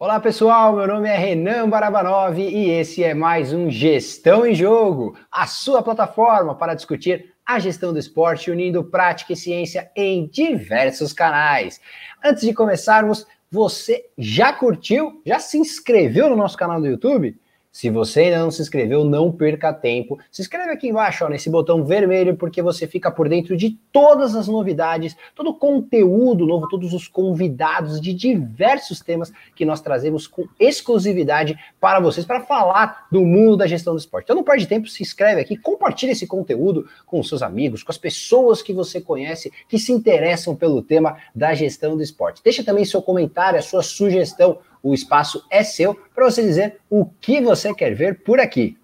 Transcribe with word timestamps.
Olá 0.00 0.20
pessoal, 0.20 0.76
meu 0.76 0.86
nome 0.86 1.08
é 1.08 1.16
Renan 1.16 1.68
Barabanov 1.68 2.38
e 2.38 2.70
esse 2.70 3.02
é 3.02 3.14
mais 3.14 3.52
um 3.52 3.68
Gestão 3.68 4.46
em 4.46 4.54
Jogo, 4.54 5.18
a 5.28 5.44
sua 5.44 5.82
plataforma 5.82 6.54
para 6.54 6.74
discutir 6.74 7.34
a 7.44 7.58
gestão 7.58 7.92
do 7.92 7.98
esporte 7.98 8.48
unindo 8.48 8.84
prática 8.84 9.32
e 9.32 9.36
ciência 9.36 9.90
em 9.96 10.28
diversos 10.28 11.12
canais. 11.12 11.80
Antes 12.24 12.44
de 12.46 12.54
começarmos, 12.54 13.26
você 13.50 14.04
já 14.16 14.52
curtiu? 14.52 15.20
Já 15.26 15.40
se 15.40 15.58
inscreveu 15.58 16.30
no 16.30 16.36
nosso 16.36 16.56
canal 16.56 16.80
do 16.80 16.86
YouTube? 16.86 17.36
Se 17.78 17.90
você 17.90 18.22
ainda 18.22 18.40
não 18.40 18.50
se 18.50 18.60
inscreveu, 18.60 19.04
não 19.04 19.30
perca 19.30 19.72
tempo. 19.72 20.18
Se 20.32 20.42
inscreve 20.42 20.72
aqui 20.72 20.88
embaixo, 20.88 21.24
ó, 21.24 21.28
nesse 21.28 21.48
botão 21.48 21.84
vermelho, 21.84 22.34
porque 22.36 22.60
você 22.60 22.88
fica 22.88 23.08
por 23.08 23.28
dentro 23.28 23.56
de 23.56 23.78
todas 23.92 24.34
as 24.34 24.48
novidades, 24.48 25.16
todo 25.32 25.50
o 25.50 25.54
conteúdo 25.54 26.44
novo, 26.44 26.66
todos 26.66 26.92
os 26.92 27.06
convidados 27.06 28.00
de 28.00 28.12
diversos 28.12 28.98
temas 28.98 29.32
que 29.54 29.64
nós 29.64 29.80
trazemos 29.80 30.26
com 30.26 30.48
exclusividade 30.58 31.56
para 31.80 32.00
vocês, 32.00 32.26
para 32.26 32.40
falar 32.40 33.06
do 33.12 33.20
mundo 33.20 33.56
da 33.56 33.68
gestão 33.68 33.94
do 33.94 34.00
esporte. 34.00 34.24
Então 34.24 34.34
não 34.34 34.42
perde 34.42 34.66
tempo, 34.66 34.88
se 34.88 35.04
inscreve 35.04 35.40
aqui, 35.40 35.56
compartilha 35.56 36.10
esse 36.10 36.26
conteúdo 36.26 36.84
com 37.06 37.22
seus 37.22 37.42
amigos, 37.42 37.84
com 37.84 37.92
as 37.92 37.98
pessoas 37.98 38.60
que 38.60 38.72
você 38.72 39.00
conhece, 39.00 39.52
que 39.68 39.78
se 39.78 39.92
interessam 39.92 40.56
pelo 40.56 40.82
tema 40.82 41.16
da 41.32 41.54
gestão 41.54 41.96
do 41.96 42.02
esporte. 42.02 42.42
Deixa 42.42 42.64
também 42.64 42.84
seu 42.84 43.00
comentário, 43.00 43.56
a 43.56 43.62
sua 43.62 43.84
sugestão 43.84 44.58
o 44.82 44.94
espaço 44.94 45.44
é 45.50 45.62
seu 45.62 45.94
para 46.14 46.30
você 46.30 46.42
dizer 46.42 46.78
o 46.88 47.06
que 47.20 47.40
você 47.40 47.74
quer 47.74 47.94
ver 47.94 48.20
por 48.20 48.40
aqui. 48.40 48.76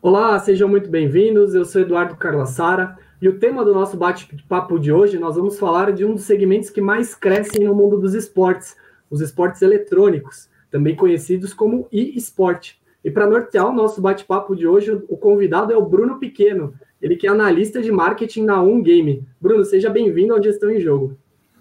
Olá, 0.00 0.38
sejam 0.38 0.68
muito 0.68 0.88
bem-vindos. 0.88 1.54
Eu 1.54 1.64
sou 1.64 1.82
Eduardo 1.82 2.16
Carlassara 2.16 2.96
e 3.20 3.28
o 3.28 3.38
tema 3.38 3.64
do 3.64 3.74
nosso 3.74 3.96
bate-papo 3.96 4.78
de 4.78 4.92
hoje 4.92 5.18
nós 5.18 5.34
vamos 5.34 5.58
falar 5.58 5.92
de 5.92 6.04
um 6.04 6.14
dos 6.14 6.22
segmentos 6.22 6.70
que 6.70 6.80
mais 6.80 7.14
crescem 7.14 7.64
no 7.64 7.74
mundo 7.74 7.98
dos 7.98 8.14
esportes, 8.14 8.76
os 9.10 9.20
esportes 9.20 9.60
eletrônicos, 9.60 10.48
também 10.70 10.94
conhecidos 10.94 11.52
como 11.52 11.88
e-sport. 11.90 12.74
E 13.04 13.10
para 13.10 13.26
nortear 13.26 13.66
o 13.66 13.72
nosso 13.72 14.00
bate-papo 14.00 14.54
de 14.54 14.66
hoje, 14.66 15.02
o 15.08 15.16
convidado 15.16 15.72
é 15.72 15.76
o 15.76 15.84
Bruno 15.84 16.18
Pequeno, 16.18 16.74
ele 17.02 17.16
que 17.16 17.26
é 17.26 17.30
analista 17.30 17.80
de 17.80 17.90
marketing 17.90 18.44
na 18.44 18.62
Um 18.62 18.82
Game. 18.82 19.26
Bruno, 19.40 19.64
seja 19.64 19.90
bem-vindo 19.90 20.32
ao 20.32 20.42
Gestão 20.42 20.70
em 20.70 20.80
Jogo. 20.80 21.16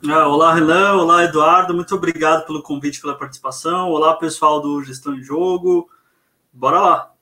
Ah, 0.06 0.28
olá, 0.28 0.54
Renan. 0.54 0.94
Olá, 0.94 1.24
Eduardo. 1.24 1.74
Muito 1.74 1.96
obrigado 1.96 2.46
pelo 2.46 2.62
convite, 2.62 3.02
pela 3.02 3.18
participação. 3.18 3.90
Olá, 3.90 4.14
pessoal 4.14 4.62
do 4.62 4.84
Gestão 4.84 5.16
em 5.16 5.24
Jogo. 5.24 5.90
Bora 6.54 6.80
lá. 6.80 7.14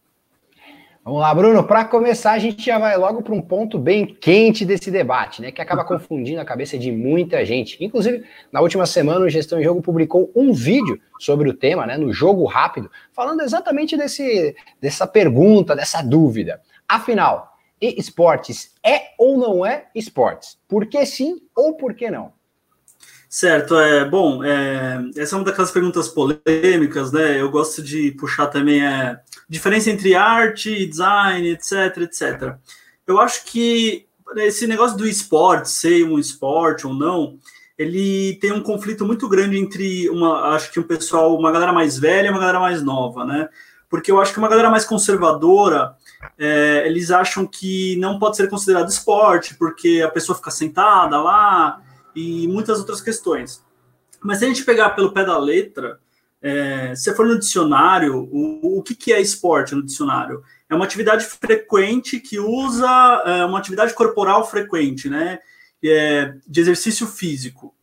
Vamos 1.02 1.22
lá, 1.22 1.34
Bruno. 1.34 1.64
Para 1.64 1.86
começar, 1.86 2.34
a 2.34 2.40
gente 2.40 2.66
já 2.66 2.78
vai 2.78 2.98
logo 2.98 3.23
para 3.23 3.34
um 3.34 3.42
ponto 3.42 3.80
bem 3.80 4.06
quente 4.06 4.66
desse 4.66 4.92
debate, 4.92 5.42
né? 5.42 5.52
Que 5.52 5.62
acaba 5.62 5.86
confundindo 5.88 6.42
a 6.42 6.46
cabeça 6.46 6.78
de 6.78 6.92
muita 6.92 7.46
gente. 7.46 7.81
Inclusive, 7.81 8.26
na 8.52 8.59
última 8.59 8.86
semana, 8.86 9.26
o 9.26 9.30
Gestão 9.30 9.58
em 9.58 9.64
Jogo 9.64 9.81
publicou 9.81 10.30
um 10.36 10.52
vídeo 10.52 11.00
sobre 11.18 11.48
o 11.48 11.53
tema, 11.53 11.86
né? 11.86 11.98
No 11.98 12.12
Jogo 12.12 12.44
Rápido, 12.44 12.92
falando 13.14 13.40
exatamente 13.40 13.96
desse, 13.96 14.53
dessa 14.81 15.08
pergunta, 15.08 15.78
dessa 15.78 16.02
dúvida. 16.02 16.62
Afinal, 16.90 17.56
esportes 17.80 18.73
é 18.86 19.14
ou 19.18 19.38
não 19.38 19.66
é 19.66 19.88
esportes? 19.96 20.59
Por 20.68 20.88
que 20.88 21.06
sim 21.06 21.40
ou 21.56 21.78
por 21.78 21.94
que 21.94 22.12
não? 22.12 22.34
Certo, 23.36 23.78
é 23.78 24.05
bom. 24.05 24.41
É, 24.45 24.97
essa 25.17 25.36
é 25.36 25.38
uma 25.38 25.44
daquelas 25.44 25.69
perguntas 25.69 26.08
polêmicas, 26.08 27.11
né? 27.11 27.41
Eu 27.41 27.52
gosto 27.52 27.83
de 27.83 28.11
puxar 28.11 28.47
também 28.47 28.81
é, 28.81 29.19
diferença 29.50 29.91
entre 29.91 30.16
arte, 30.16 30.86
design, 30.86 31.50
etc, 31.50 31.97
etc. 31.97 32.56
Eu 33.06 33.19
acho 33.19 33.44
que 33.44 34.08
esse 34.38 34.66
negócio 34.66 34.97
do 34.97 35.06
esporte, 35.06 35.69
ser 35.69 36.06
um 36.06 36.17
esporte 36.17 36.88
ou 36.88 36.94
não, 36.94 37.38
ele 37.78 38.36
tem 38.39 38.53
um 38.53 38.63
conflito 38.63 39.06
muito 39.06 39.28
grande 39.28 39.58
entre 39.59 40.09
uma, 40.09 40.56
acho 40.56 40.72
que 40.72 40.80
um 40.80 40.83
pessoal, 40.83 41.38
uma 41.38 41.52
galera 41.52 41.73
mais 41.73 42.00
velha 42.00 42.28
e 42.28 42.30
uma 42.30 42.39
galera 42.39 42.61
mais 42.61 42.81
nova, 42.81 43.25
né? 43.25 43.50
Porque 43.89 44.09
eu 44.09 44.22
acho 44.22 44.31
que 44.31 44.40
uma 44.40 44.47
galera 44.47 44.69
mais 44.69 44.85
conservadora, 44.85 45.94
é, 46.40 46.84
eles 46.85 47.12
acham 47.12 47.45
que 47.45 47.97
não 47.97 48.18
pode 48.18 48.38
ser 48.38 48.50
considerado 48.50 48.88
esporte, 48.88 49.56
porque 49.56 50.01
a 50.01 50.09
pessoa 50.09 50.38
fica 50.38 50.51
sentada 50.51 51.22
lá, 51.22 51.81
e 52.16 52.48
muitas 52.48 52.80
outras 52.80 53.02
questões. 53.02 53.64
Mas 54.22 54.40
se 54.40 54.46
a 54.46 54.48
gente 54.48 54.64
pegar 54.64 54.92
pelo 54.92 55.12
pé 55.12 55.24
da 55.24 55.38
letra, 55.38 56.00
é, 56.42 56.96
se 56.96 57.14
for 57.16 57.26
no 57.26 57.40
dicionário, 57.40 58.30
o, 58.31 58.80
o 58.80 58.84
que, 58.84 58.96
que 58.96 59.12
é 59.12 59.20
esporte 59.20 59.76
no 59.76 59.84
dicionário? 59.84 60.44
É 60.70 60.75
uma 60.75 60.86
atividade 60.86 61.25
frequente 61.25 62.20
que 62.20 62.40
usa 62.40 62.88
é, 63.25 63.46
uma 63.46 63.59
atividade 63.59 63.94
corporal 63.94 64.48
frequente, 64.48 65.09
né? 65.09 65.40
É, 65.84 66.34
de 66.48 66.62
exercício 66.62 67.06
físico. 67.06 67.74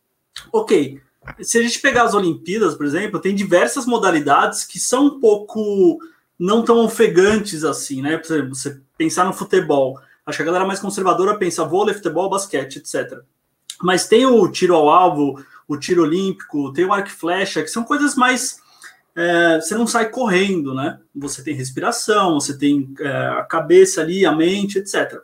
Ok. 0.51 0.99
Se 1.41 1.57
a 1.57 1.61
gente 1.61 1.79
pegar 1.79 2.03
as 2.03 2.13
Olimpíadas, 2.13 2.75
por 2.75 2.85
exemplo, 2.85 3.19
tem 3.19 3.33
diversas 3.33 3.85
modalidades 3.85 4.65
que 4.65 4.79
são 4.79 5.05
um 5.07 5.19
pouco 5.19 5.99
não 6.37 6.63
tão 6.63 6.79
ofegantes 6.79 7.63
assim, 7.63 8.01
né? 8.01 8.17
Por 8.17 8.33
exemplo, 8.33 8.55
você 8.55 8.81
pensar 8.97 9.25
no 9.25 9.33
futebol. 9.33 9.99
Acho 10.25 10.37
que 10.37 10.41
a 10.43 10.45
galera 10.45 10.65
mais 10.65 10.79
conservadora 10.79 11.37
pensa 11.37 11.65
vôlei, 11.65 11.93
futebol, 11.93 12.29
basquete, 12.29 12.77
etc. 12.77 13.19
Mas 13.81 14.07
tem 14.07 14.25
o 14.25 14.47
tiro 14.49 14.75
ao 14.75 14.89
alvo, 14.89 15.43
o 15.67 15.77
tiro 15.77 16.03
olímpico, 16.03 16.71
tem 16.73 16.85
o 16.85 16.93
arco 16.93 17.09
e 17.09 17.11
flecha, 17.11 17.61
que 17.61 17.69
são 17.69 17.83
coisas 17.83 18.15
mais. 18.15 18.61
É, 19.15 19.59
você 19.61 19.75
não 19.75 19.85
sai 19.85 20.09
correndo, 20.09 20.73
né? 20.73 20.99
Você 21.15 21.43
tem 21.43 21.53
respiração, 21.53 22.39
você 22.39 22.57
tem 22.57 22.93
é, 22.99 23.09
a 23.09 23.43
cabeça 23.43 24.01
ali, 24.01 24.25
a 24.25 24.31
mente, 24.31 24.79
etc. 24.79 25.19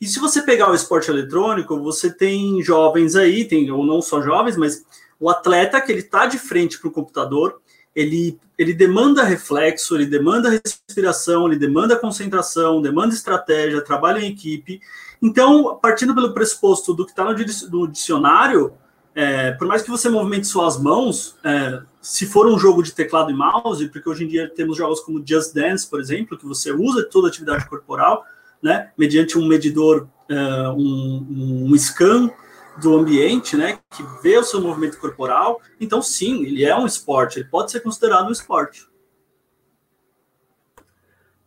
E 0.00 0.06
se 0.06 0.18
você 0.18 0.42
pegar 0.42 0.70
o 0.70 0.74
esporte 0.74 1.10
eletrônico, 1.10 1.80
você 1.80 2.10
tem 2.12 2.62
jovens 2.62 3.16
aí, 3.16 3.46
tem 3.46 3.70
ou 3.70 3.84
não 3.86 4.02
só 4.02 4.20
jovens, 4.20 4.56
mas 4.56 4.84
o 5.18 5.30
atleta 5.30 5.80
que 5.80 5.90
ele 5.90 6.00
está 6.00 6.26
de 6.26 6.38
frente 6.38 6.78
para 6.78 6.88
o 6.88 6.92
computador, 6.92 7.60
ele, 7.94 8.38
ele 8.58 8.74
demanda 8.74 9.24
reflexo, 9.24 9.94
ele 9.94 10.04
demanda 10.04 10.50
respiração, 10.50 11.46
ele 11.46 11.58
demanda 11.58 11.96
concentração, 11.96 12.82
demanda 12.82 13.14
estratégia, 13.14 13.80
trabalho 13.80 14.18
em 14.18 14.30
equipe, 14.30 14.82
então, 15.22 15.78
partindo 15.80 16.14
pelo 16.14 16.32
pressuposto 16.32 16.94
do 16.94 17.04
que 17.04 17.12
está 17.12 17.24
no 17.24 17.88
dicionário, 17.88 18.74
é, 19.14 19.52
por 19.52 19.66
mais 19.66 19.82
que 19.82 19.90
você 19.90 20.10
movimente 20.10 20.46
suas 20.46 20.78
mãos, 20.78 21.36
é, 21.42 21.80
se 22.02 22.26
for 22.26 22.46
um 22.46 22.58
jogo 22.58 22.82
de 22.82 22.92
teclado 22.92 23.30
e 23.30 23.34
mouse, 23.34 23.88
porque 23.88 24.08
hoje 24.08 24.24
em 24.24 24.28
dia 24.28 24.52
temos 24.54 24.76
jogos 24.76 25.00
como 25.00 25.26
Just 25.26 25.54
Dance, 25.54 25.88
por 25.88 26.00
exemplo, 26.00 26.36
que 26.36 26.44
você 26.44 26.70
usa 26.70 27.02
toda 27.10 27.28
a 27.28 27.30
atividade 27.30 27.66
corporal, 27.66 28.24
né, 28.62 28.90
mediante 28.96 29.38
um 29.38 29.46
medidor, 29.46 30.06
é, 30.28 30.68
um, 30.68 31.66
um 31.70 31.74
scan 31.76 32.30
do 32.78 32.94
ambiente, 32.94 33.56
né, 33.56 33.78
que 33.90 34.02
vê 34.22 34.36
o 34.36 34.44
seu 34.44 34.60
movimento 34.60 34.98
corporal. 34.98 35.62
Então, 35.80 36.02
sim, 36.02 36.44
ele 36.44 36.62
é 36.62 36.76
um 36.76 36.84
esporte, 36.84 37.38
ele 37.38 37.48
pode 37.48 37.70
ser 37.70 37.80
considerado 37.80 38.28
um 38.28 38.32
esporte. 38.32 38.86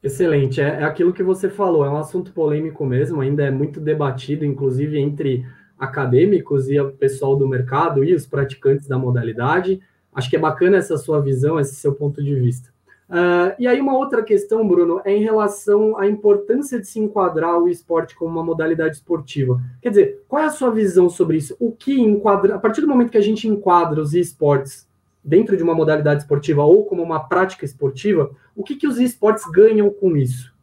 Excelente, 0.01 0.61
é, 0.61 0.81
é, 0.81 0.83
aquilo 0.83 1.11
que 1.11 1.21
você 1.21 1.49
falou, 1.49 1.85
é 1.85 1.89
um 1.89 1.97
assunto 1.97 2.31
polêmico 2.31 2.85
mesmo, 2.85 3.19
ainda 3.19 3.43
é 3.43 3.51
muito 3.51 3.81
debatido, 3.81 4.45
inclusive 4.45 4.97
entre 4.97 5.45
acadêmicos 5.77 6.69
e 6.69 6.79
o 6.79 6.91
pessoal 6.91 7.35
do 7.35 7.47
mercado 7.47 8.03
e 8.03 8.13
os 8.13 8.25
praticantes 8.25 8.87
da 8.87 8.97
modalidade. 8.97 9.81
Acho 10.13 10.29
que 10.29 10.37
é 10.37 10.39
bacana 10.39 10.77
essa 10.77 10.97
sua 10.97 11.21
visão, 11.21 11.59
esse 11.59 11.75
seu 11.75 11.93
ponto 11.93 12.23
de 12.23 12.33
vista. 12.33 12.69
Uh, 13.09 13.55
e 13.57 13.67
aí, 13.67 13.81
uma 13.81 13.97
outra 13.97 14.23
questão, 14.23 14.67
Bruno, 14.67 15.01
é 15.03 15.11
em 15.11 15.23
relação 15.23 15.97
à 15.97 16.07
importância 16.07 16.79
de 16.79 16.87
se 16.87 16.99
enquadrar 16.99 17.57
o 17.57 17.67
esporte 17.67 18.15
como 18.15 18.31
uma 18.31 18.43
modalidade 18.43 18.97
esportiva. 18.97 19.59
Quer 19.81 19.89
dizer, 19.89 20.23
qual 20.27 20.43
é 20.43 20.45
a 20.45 20.51
sua 20.51 20.69
visão 20.69 21.09
sobre 21.09 21.37
isso? 21.37 21.55
O 21.59 21.71
que 21.71 21.99
enquadra, 21.99 22.55
a 22.55 22.59
partir 22.59 22.81
do 22.81 22.87
momento 22.87 23.11
que 23.11 23.17
a 23.17 23.21
gente 23.21 23.47
enquadra 23.47 23.99
os 23.99 24.13
esportes 24.13 24.88
dentro 25.23 25.55
de 25.55 25.63
uma 25.63 25.75
modalidade 25.75 26.21
esportiva 26.21 26.63
ou 26.63 26.85
como 26.85 27.03
uma 27.03 27.27
prática 27.27 27.65
esportiva, 27.65 28.31
o 28.55 28.63
que, 28.63 28.75
que 28.75 28.87
os 28.87 28.97
esportes 28.97 29.45
ganham 29.51 29.89
com 29.89 30.15
isso? 30.15 30.53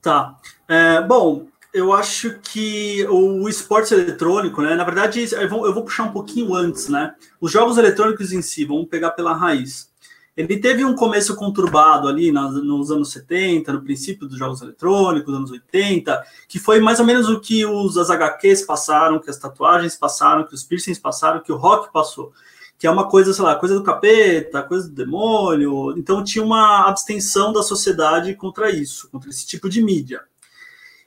Tá. 0.00 0.36
É, 0.68 1.00
bom, 1.02 1.46
eu 1.72 1.92
acho 1.92 2.38
que 2.40 3.04
o 3.08 3.48
esporte 3.48 3.92
eletrônico, 3.92 4.62
né? 4.62 4.76
Na 4.76 4.84
verdade, 4.84 5.28
eu 5.32 5.48
vou, 5.48 5.66
eu 5.66 5.74
vou, 5.74 5.82
puxar 5.82 6.04
um 6.04 6.12
pouquinho 6.12 6.54
antes, 6.54 6.88
né? 6.88 7.14
Os 7.40 7.50
jogos 7.50 7.76
eletrônicos 7.78 8.32
em 8.32 8.40
si, 8.40 8.64
vamos 8.64 8.86
pegar 8.88 9.10
pela 9.10 9.34
raiz. 9.34 9.92
Ele 10.36 10.56
teve 10.58 10.84
um 10.84 10.96
começo 10.96 11.36
conturbado 11.36 12.08
ali 12.08 12.32
nos 12.32 12.90
anos 12.90 13.12
70, 13.12 13.72
no 13.72 13.82
princípio 13.82 14.26
dos 14.26 14.36
jogos 14.36 14.60
eletrônicos, 14.62 15.32
anos 15.32 15.50
80, 15.50 16.24
que 16.48 16.58
foi 16.58 16.80
mais 16.80 16.98
ou 16.98 17.06
menos 17.06 17.28
o 17.28 17.40
que 17.40 17.64
os 17.64 17.96
as 17.96 18.10
HQs 18.10 18.62
passaram, 18.62 19.20
que 19.20 19.30
as 19.30 19.38
tatuagens 19.38 19.94
passaram, 19.94 20.44
que 20.44 20.54
os 20.54 20.64
piercings 20.64 21.00
passaram, 21.00 21.40
que 21.40 21.52
o 21.52 21.56
rock 21.56 21.92
passou 21.92 22.32
que 22.78 22.86
é 22.86 22.90
uma 22.90 23.08
coisa, 23.08 23.32
sei 23.32 23.44
lá, 23.44 23.54
coisa 23.54 23.74
do 23.74 23.82
capeta, 23.82 24.62
coisa 24.62 24.88
do 24.88 24.94
demônio. 24.94 25.96
Então 25.96 26.24
tinha 26.24 26.44
uma 26.44 26.88
abstenção 26.88 27.52
da 27.52 27.62
sociedade 27.62 28.34
contra 28.34 28.70
isso, 28.70 29.08
contra 29.10 29.30
esse 29.30 29.46
tipo 29.46 29.68
de 29.68 29.82
mídia. 29.82 30.22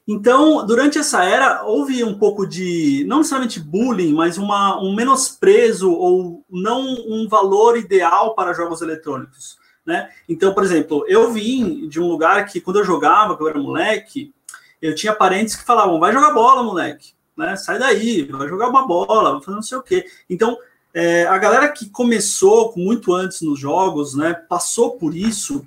Então, 0.08 0.66
durante 0.66 0.98
essa 0.98 1.26
era, 1.26 1.66
houve 1.66 2.02
um 2.02 2.18
pouco 2.18 2.48
de, 2.48 3.04
não 3.08 3.18
necessariamente 3.18 3.60
bullying, 3.60 4.14
mas 4.14 4.38
uma, 4.38 4.82
um 4.82 4.96
menosprezo 4.96 5.92
ou 5.92 6.46
não 6.50 6.82
um 6.82 7.28
valor 7.28 7.78
ideal 7.78 8.34
para 8.34 8.54
jogos 8.54 8.82
eletrônicos. 8.82 9.58
Né? 9.86 10.10
Então, 10.28 10.54
por 10.54 10.64
exemplo, 10.64 11.04
eu 11.10 11.32
vim 11.34 11.90
de 11.90 12.00
um 12.00 12.08
lugar 12.08 12.46
que, 12.46 12.62
quando 12.62 12.80
eu 12.80 12.86
jogava, 12.86 13.36
quando 13.36 13.50
eu 13.50 13.56
era 13.56 13.60
moleque, 13.60 14.34
eu 14.82 14.96
tinha 14.96 15.14
parentes 15.14 15.58
que 15.58 15.66
falavam: 15.66 16.00
vai 16.00 16.14
jogar 16.14 16.34
bola, 16.34 16.64
moleque, 16.64 17.14
né? 17.36 17.58
sai 17.58 17.78
daí, 17.78 18.24
vai 18.24 18.48
jogar 18.48 18.70
uma 18.70 18.88
bola, 18.88 19.34
vai 19.34 19.42
fazer 19.42 19.56
não 19.56 19.62
sei 19.62 19.78
o 19.78 19.84
quê. 19.84 20.06
Então, 20.30 20.58
é, 21.00 21.28
a 21.28 21.38
galera 21.38 21.70
que 21.70 21.88
começou 21.92 22.74
muito 22.76 23.14
antes 23.14 23.42
nos 23.42 23.60
jogos, 23.60 24.16
né, 24.16 24.34
passou 24.34 24.98
por 24.98 25.16
isso, 25.16 25.64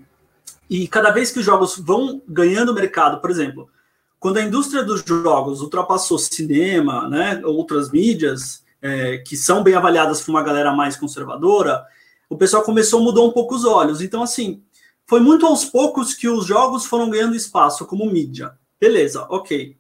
e 0.69 0.89
cada 0.89 1.13
vez 1.13 1.31
que 1.31 1.39
os 1.39 1.45
jogos 1.45 1.79
vão 1.79 2.21
ganhando 2.27 2.75
mercado, 2.75 3.21
por 3.21 3.31
exemplo, 3.31 3.71
quando 4.19 4.39
a 4.39 4.43
indústria 4.43 4.83
dos 4.83 5.05
jogos 5.07 5.61
ultrapassou 5.61 6.19
cinema, 6.19 7.09
né, 7.09 7.41
outras 7.45 7.93
mídias, 7.93 8.65
é, 8.83 9.19
que 9.19 9.37
são 9.37 9.63
bem 9.63 9.75
avaliadas 9.75 10.21
por 10.21 10.33
uma 10.33 10.43
galera 10.43 10.73
mais 10.73 10.97
conservadora, 10.97 11.85
o 12.29 12.37
pessoal 12.37 12.65
começou 12.65 12.99
a 12.99 13.05
mudar 13.05 13.23
um 13.23 13.31
pouco 13.31 13.55
os 13.55 13.65
olhos. 13.65 14.01
Então, 14.01 14.25
assim, 14.25 14.61
foi 15.07 15.21
muito 15.21 15.47
aos 15.47 15.65
poucos 15.65 16.13
que 16.13 16.29
os 16.29 16.45
jogos 16.45 16.87
foram 16.87 17.09
ganhando 17.09 17.37
espaço 17.37 17.87
como 17.87 18.11
mídia. 18.11 18.53
Beleza, 18.81 19.27
ok. 19.31 19.77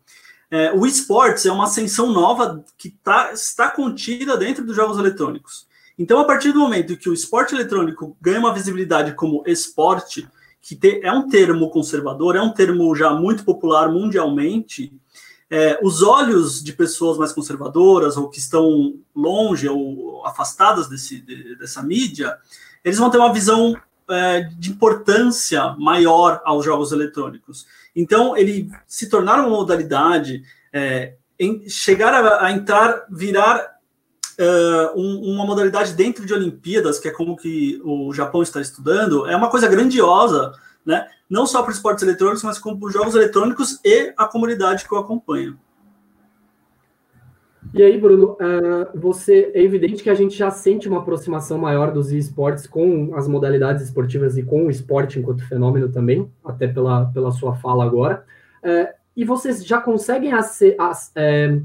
É, 0.50 0.72
o 0.72 0.84
esportes 0.84 1.46
é 1.46 1.52
uma 1.52 1.64
ascensão 1.64 2.12
nova 2.12 2.64
que 2.76 2.90
tá, 2.90 3.32
está 3.32 3.70
contida 3.70 4.36
dentro 4.36 4.64
dos 4.64 4.74
jogos 4.74 4.98
eletrônicos. 4.98 5.68
Então, 5.98 6.18
a 6.18 6.24
partir 6.24 6.50
do 6.52 6.58
momento 6.60 6.96
que 6.96 7.08
o 7.08 7.12
esporte 7.14 7.54
eletrônico 7.54 8.16
ganha 8.20 8.40
uma 8.40 8.54
visibilidade 8.54 9.14
como 9.14 9.44
esporte, 9.46 10.26
que 10.60 10.74
te, 10.74 11.00
é 11.02 11.12
um 11.12 11.28
termo 11.28 11.70
conservador, 11.70 12.36
é 12.36 12.42
um 12.42 12.52
termo 12.52 12.94
já 12.96 13.10
muito 13.12 13.44
popular 13.44 13.88
mundialmente, 13.90 14.92
é, 15.50 15.78
os 15.82 16.02
olhos 16.02 16.62
de 16.62 16.72
pessoas 16.72 17.18
mais 17.18 17.32
conservadoras 17.32 18.16
ou 18.16 18.28
que 18.28 18.38
estão 18.38 18.94
longe 19.14 19.68
ou 19.68 20.24
afastadas 20.24 20.88
desse, 20.88 21.20
de, 21.20 21.56
dessa 21.56 21.82
mídia, 21.82 22.38
eles 22.84 22.98
vão 22.98 23.10
ter 23.10 23.18
uma 23.18 23.32
visão 23.32 23.76
é, 24.08 24.42
de 24.58 24.70
importância 24.70 25.74
maior 25.78 26.40
aos 26.44 26.64
jogos 26.64 26.92
eletrônicos. 26.92 27.66
Então, 27.94 28.36
ele 28.36 28.70
se 28.86 29.08
tornar 29.08 29.40
uma 29.40 29.48
modalidade, 29.48 30.42
é, 30.72 31.14
chegar 31.68 32.14
a, 32.14 32.46
a, 32.46 32.52
entrar, 32.52 33.06
virar 33.10 33.76
uh, 34.38 35.00
um, 35.00 35.34
uma 35.34 35.44
modalidade 35.44 35.94
dentro 35.94 36.24
de 36.24 36.34
Olimpíadas, 36.34 36.98
que 36.98 37.08
é 37.08 37.10
como 37.10 37.36
que 37.36 37.80
o 37.84 38.12
Japão 38.12 38.42
está 38.42 38.60
estudando, 38.60 39.26
é 39.26 39.36
uma 39.36 39.50
coisa 39.50 39.68
grandiosa, 39.68 40.52
né? 40.84 41.08
Não 41.28 41.46
só 41.46 41.62
para 41.62 41.72
esportes 41.72 42.02
eletrônicos, 42.02 42.42
mas 42.42 42.58
como 42.58 42.78
para 42.78 42.88
os 42.88 42.92
jogos 42.92 43.14
eletrônicos 43.14 43.78
e 43.84 44.12
a 44.16 44.26
comunidade 44.26 44.86
que 44.86 44.94
o 44.94 44.98
acompanha. 44.98 45.56
E 47.72 47.82
aí, 47.82 47.96
Bruno, 47.98 48.32
uh, 48.32 48.98
você 48.98 49.52
é 49.54 49.62
evidente 49.62 50.02
que 50.02 50.10
a 50.10 50.14
gente 50.14 50.36
já 50.36 50.50
sente 50.50 50.88
uma 50.88 50.98
aproximação 50.98 51.56
maior 51.56 51.92
dos 51.92 52.10
esportes 52.10 52.66
com 52.66 53.14
as 53.14 53.28
modalidades 53.28 53.84
esportivas 53.84 54.36
e 54.36 54.42
com 54.42 54.66
o 54.66 54.70
esporte 54.70 55.20
enquanto 55.20 55.46
fenômeno 55.46 55.88
também, 55.88 56.28
até 56.44 56.66
pela, 56.66 57.06
pela 57.06 57.30
sua 57.30 57.54
fala 57.54 57.84
agora. 57.84 58.24
Uh, 58.64 58.92
e 59.16 59.24
vocês 59.24 59.64
já 59.64 59.80
conseguem 59.80 60.32
é, 60.32 61.60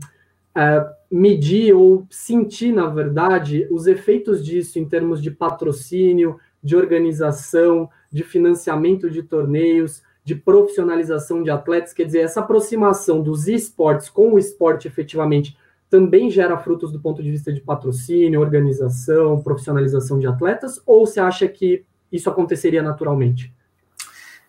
é, 0.55 0.85
medir 1.11 1.73
ou 1.73 2.05
sentir, 2.09 2.71
na 2.71 2.87
verdade, 2.87 3.67
os 3.71 3.87
efeitos 3.87 4.43
disso 4.43 4.77
em 4.77 4.85
termos 4.85 5.21
de 5.21 5.31
patrocínio, 5.31 6.39
de 6.61 6.75
organização, 6.75 7.89
de 8.11 8.23
financiamento 8.23 9.09
de 9.09 9.23
torneios, 9.23 10.03
de 10.23 10.35
profissionalização 10.35 11.43
de 11.43 11.49
atletas? 11.49 11.93
Quer 11.93 12.05
dizer, 12.05 12.19
essa 12.19 12.41
aproximação 12.41 13.21
dos 13.21 13.47
esportes 13.47 14.09
com 14.09 14.33
o 14.33 14.39
esporte 14.39 14.87
efetivamente 14.87 15.55
também 15.95 16.29
gera 16.29 16.57
frutos 16.57 16.91
do 16.91 16.99
ponto 16.99 17.23
de 17.23 17.31
vista 17.31 17.53
de 17.53 17.61
patrocínio, 17.61 18.41
organização, 18.41 19.41
profissionalização 19.41 20.19
de 20.19 20.27
atletas? 20.27 20.81
Ou 20.85 21.07
você 21.07 21.21
acha 21.21 21.47
que 21.47 21.85
isso 22.11 22.29
aconteceria 22.29 22.83
naturalmente? 22.83 23.53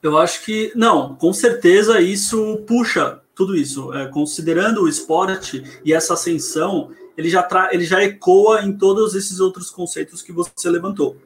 Eu 0.03 0.19
acho 0.19 0.45
que 0.45 0.73
não, 0.75 1.15
com 1.15 1.33
certeza 1.33 2.01
isso 2.01 2.65
puxa 2.67 3.21
tudo 3.33 3.55
isso. 3.55 3.95
É, 3.95 4.09
considerando 4.09 4.83
o 4.83 4.89
esporte 4.89 5.63
e 5.85 5.93
essa 5.93 6.15
ascensão, 6.15 6.91
ele 7.17 7.31
já, 7.31 7.47
ele 7.71 7.85
já 7.85 8.03
ecoa 8.03 8.63
em 8.63 8.77
todos 8.77 9.15
esses 9.15 9.39
outros 9.39 9.71
conceitos 9.71 10.23
que 10.23 10.33
você 10.33 10.69
levantou, 10.69 11.17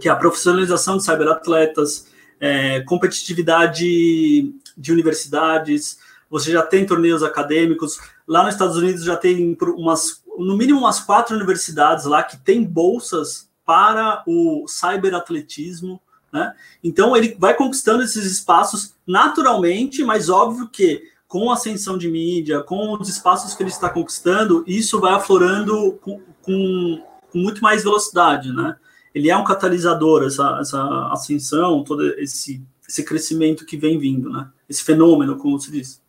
que 0.00 0.08
é 0.08 0.10
a 0.10 0.16
profissionalização 0.16 0.96
de 0.96 1.04
cyberatletas, 1.04 2.06
é, 2.40 2.80
competitividade 2.80 4.54
de 4.74 4.92
universidades, 4.92 5.98
você 6.30 6.50
já 6.50 6.62
tem 6.62 6.86
torneios 6.86 7.22
acadêmicos, 7.22 7.98
Lá 8.26 8.42
nos 8.42 8.54
Estados 8.54 8.76
Unidos 8.76 9.04
já 9.04 9.16
tem 9.16 9.56
umas, 9.76 10.22
no 10.36 10.56
mínimo 10.56 10.80
umas 10.80 11.00
quatro 11.00 11.36
universidades 11.36 12.04
lá 12.04 12.22
que 12.22 12.36
tem 12.36 12.64
bolsas 12.64 13.48
para 13.64 14.22
o 14.26 14.66
cyberatletismo, 14.68 16.00
né? 16.32 16.54
Então 16.82 17.16
ele 17.16 17.36
vai 17.38 17.54
conquistando 17.54 18.02
esses 18.02 18.24
espaços 18.24 18.94
naturalmente, 19.06 20.04
mas 20.04 20.28
óbvio 20.28 20.68
que 20.68 21.02
com 21.28 21.50
a 21.50 21.54
ascensão 21.54 21.98
de 21.98 22.08
mídia, 22.08 22.62
com 22.62 22.92
os 22.94 23.08
espaços 23.08 23.54
que 23.54 23.62
ele 23.62 23.70
está 23.70 23.88
conquistando, 23.90 24.64
isso 24.66 25.00
vai 25.00 25.12
aflorando 25.12 25.98
com, 26.00 26.20
com, 26.42 27.02
muito 27.34 27.60
mais 27.60 27.82
velocidade, 27.82 28.52
né? 28.52 28.76
Ele 29.14 29.30
é 29.30 29.36
um 29.36 29.44
catalisador, 29.44 30.24
essa, 30.24 30.58
essa 30.60 31.08
ascensão, 31.08 31.82
todo 31.82 32.02
esse, 32.18 32.62
esse 32.88 33.02
crescimento 33.02 33.66
que 33.66 33.76
vem 33.76 33.98
vindo, 33.98 34.30
né? 34.30 34.48
Esse 34.68 34.84
fenômeno, 34.84 35.36
como 35.36 35.58
se 35.58 35.70
diz. 35.70 36.00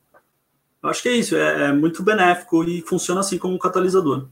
Eu 0.83 0.89
acho 0.89 1.01
que 1.01 1.09
é 1.09 1.13
isso, 1.13 1.35
é, 1.35 1.69
é 1.69 1.71
muito 1.71 2.03
benéfico 2.03 2.63
e 2.63 2.81
funciona 2.81 3.21
assim 3.21 3.37
como 3.37 3.55
um 3.55 3.59
catalisador. 3.59 4.27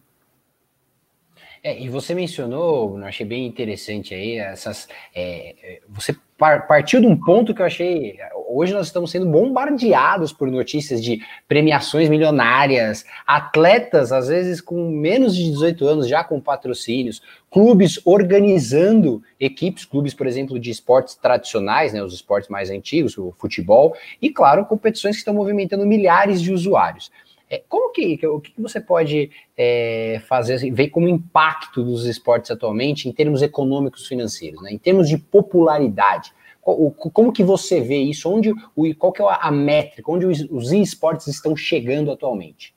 É, 1.64 1.82
e 1.82 1.90
você 1.90 2.14
mencionou, 2.14 3.00
eu 3.00 3.06
achei 3.06 3.26
bem 3.26 3.48
interessante 3.48 4.14
aí, 4.14 4.38
essas. 4.38 4.88
É, 5.16 5.82
você 5.90 6.16
par, 6.38 6.68
partiu 6.68 7.02
de 7.02 7.08
um 7.08 7.20
ponto 7.20 7.56
que 7.56 7.62
eu 7.62 7.66
achei. 7.66 8.20
Hoje 8.48 8.74
nós 8.74 8.88
estamos 8.88 9.12
sendo 9.12 9.26
bombardeados 9.26 10.32
por 10.32 10.50
notícias 10.50 11.04
de 11.04 11.20
premiações 11.48 12.08
milionárias, 12.10 13.04
atletas, 13.26 14.12
às 14.12 14.28
vezes 14.28 14.62
com 14.62 14.90
menos 14.90 15.36
de 15.36 15.50
18 15.50 15.88
anos, 15.88 16.08
já 16.08 16.24
com 16.24 16.40
patrocínios, 16.40 17.22
clubes 17.50 18.00
organizando 18.06 19.24
equipes, 19.40 19.84
clubes, 19.84 20.14
por 20.14 20.28
exemplo, 20.28 20.60
de 20.60 20.70
esportes 20.70 21.16
tradicionais, 21.16 21.92
né, 21.92 22.04
os 22.04 22.14
esportes 22.14 22.50
mais 22.50 22.70
antigos, 22.70 23.18
o 23.18 23.34
futebol, 23.38 23.96
e, 24.22 24.30
claro, 24.30 24.66
competições 24.66 25.16
que 25.16 25.20
estão 25.20 25.34
movimentando 25.34 25.86
milhares 25.86 26.42
de 26.42 26.54
usuários. 26.54 27.12
É, 27.50 27.62
como 27.68 27.92
que, 27.92 28.20
o 28.28 28.40
que 28.40 28.54
você 28.60 28.80
pode 28.80 29.30
é, 29.58 30.22
fazer, 30.28 30.56
assim, 30.56 30.72
ver 30.72 30.90
como 30.90 31.08
impacto 31.08 31.84
dos 31.84 32.06
esportes 32.06 32.52
atualmente 32.52 33.08
em 33.08 33.12
termos 33.12 33.42
econômicos 33.42 34.08
financeiros, 34.08 34.62
né, 34.62 34.72
em 34.72 34.78
termos 34.78 35.10
de 35.10 35.18
popularidade? 35.18 36.32
Como 36.66 37.32
que 37.32 37.44
você 37.44 37.80
vê 37.80 37.98
isso? 37.98 38.28
Onde, 38.28 38.52
qual 38.96 39.14
que 39.14 39.22
é 39.22 39.26
a 39.40 39.52
métrica? 39.52 40.12
Onde 40.12 40.26
os, 40.26 40.72
esportes 40.72 41.28
estão 41.28 41.56
chegando 41.56 42.12
atualmente? 42.12 42.74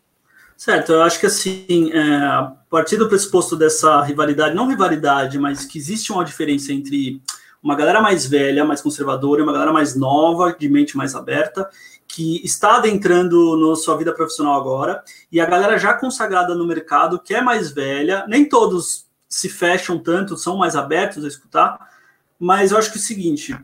Certo, 0.54 0.92
eu 0.92 1.02
acho 1.02 1.18
que 1.18 1.24
assim, 1.24 1.90
é, 1.92 2.02
a 2.02 2.52
partir 2.68 2.96
do 2.98 3.08
pressuposto 3.08 3.56
dessa 3.56 4.02
rivalidade, 4.02 4.54
não 4.54 4.68
rivalidade, 4.68 5.38
mas 5.38 5.64
que 5.64 5.78
existe 5.78 6.12
uma 6.12 6.24
diferença 6.24 6.72
entre 6.72 7.22
uma 7.62 7.74
galera 7.74 8.02
mais 8.02 8.26
velha, 8.26 8.64
mais 8.64 8.82
conservadora, 8.82 9.40
e 9.40 9.44
uma 9.44 9.52
galera 9.52 9.72
mais 9.72 9.96
nova, 9.96 10.54
de 10.58 10.68
mente 10.68 10.96
mais 10.96 11.14
aberta, 11.14 11.70
que 12.06 12.44
está 12.44 12.76
adentrando 12.76 13.56
na 13.56 13.76
sua 13.76 13.96
vida 13.96 14.12
profissional 14.12 14.60
agora, 14.60 15.02
e 15.32 15.40
a 15.40 15.46
galera 15.46 15.78
já 15.78 15.94
consagrada 15.94 16.54
no 16.54 16.66
mercado, 16.66 17.18
que 17.18 17.34
é 17.34 17.40
mais 17.40 17.70
velha, 17.70 18.26
nem 18.28 18.46
todos 18.46 19.06
se 19.28 19.48
fecham 19.48 19.98
tanto, 19.98 20.36
são 20.36 20.56
mais 20.56 20.74
abertos 20.76 21.24
a 21.24 21.28
escutar, 21.28 21.78
mas 22.38 22.70
eu 22.70 22.78
acho 22.78 22.90
que 22.90 22.98
é 22.98 23.00
o 23.00 23.04
seguinte, 23.04 23.56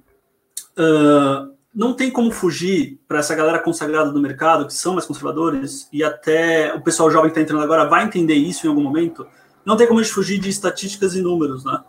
uh, 0.78 1.54
não 1.74 1.92
tem 1.92 2.10
como 2.10 2.30
fugir 2.30 3.00
para 3.08 3.18
essa 3.18 3.34
galera 3.34 3.58
consagrada 3.58 4.12
do 4.12 4.20
mercado, 4.20 4.66
que 4.66 4.74
são 4.74 4.94
mais 4.94 5.06
conservadores, 5.06 5.88
e 5.92 6.04
até 6.04 6.72
o 6.74 6.80
pessoal 6.80 7.10
jovem 7.10 7.30
que 7.30 7.38
está 7.38 7.42
entrando 7.42 7.64
agora 7.64 7.88
vai 7.88 8.04
entender 8.04 8.34
isso 8.34 8.66
em 8.66 8.70
algum 8.70 8.82
momento, 8.82 9.26
não 9.64 9.76
tem 9.76 9.86
como 9.86 9.98
a 9.98 10.02
gente 10.02 10.12
fugir 10.12 10.38
de 10.38 10.48
estatísticas 10.48 11.16
e 11.16 11.22
números, 11.22 11.64
né? 11.64 11.82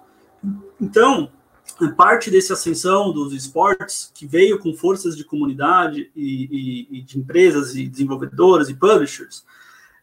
Então, 0.80 1.30
parte 1.96 2.32
dessa 2.32 2.54
ascensão 2.54 3.12
dos 3.12 3.34
esportes, 3.34 4.12
que 4.14 4.26
veio 4.26 4.60
com 4.60 4.74
forças 4.74 5.16
de 5.16 5.24
comunidade 5.24 6.10
e, 6.16 6.88
e, 6.92 7.00
e 7.00 7.02
de 7.02 7.20
empresas 7.20 7.76
e 7.76 7.88
desenvolvedoras 7.88 8.70
e 8.70 8.74
publishers, 8.74 9.44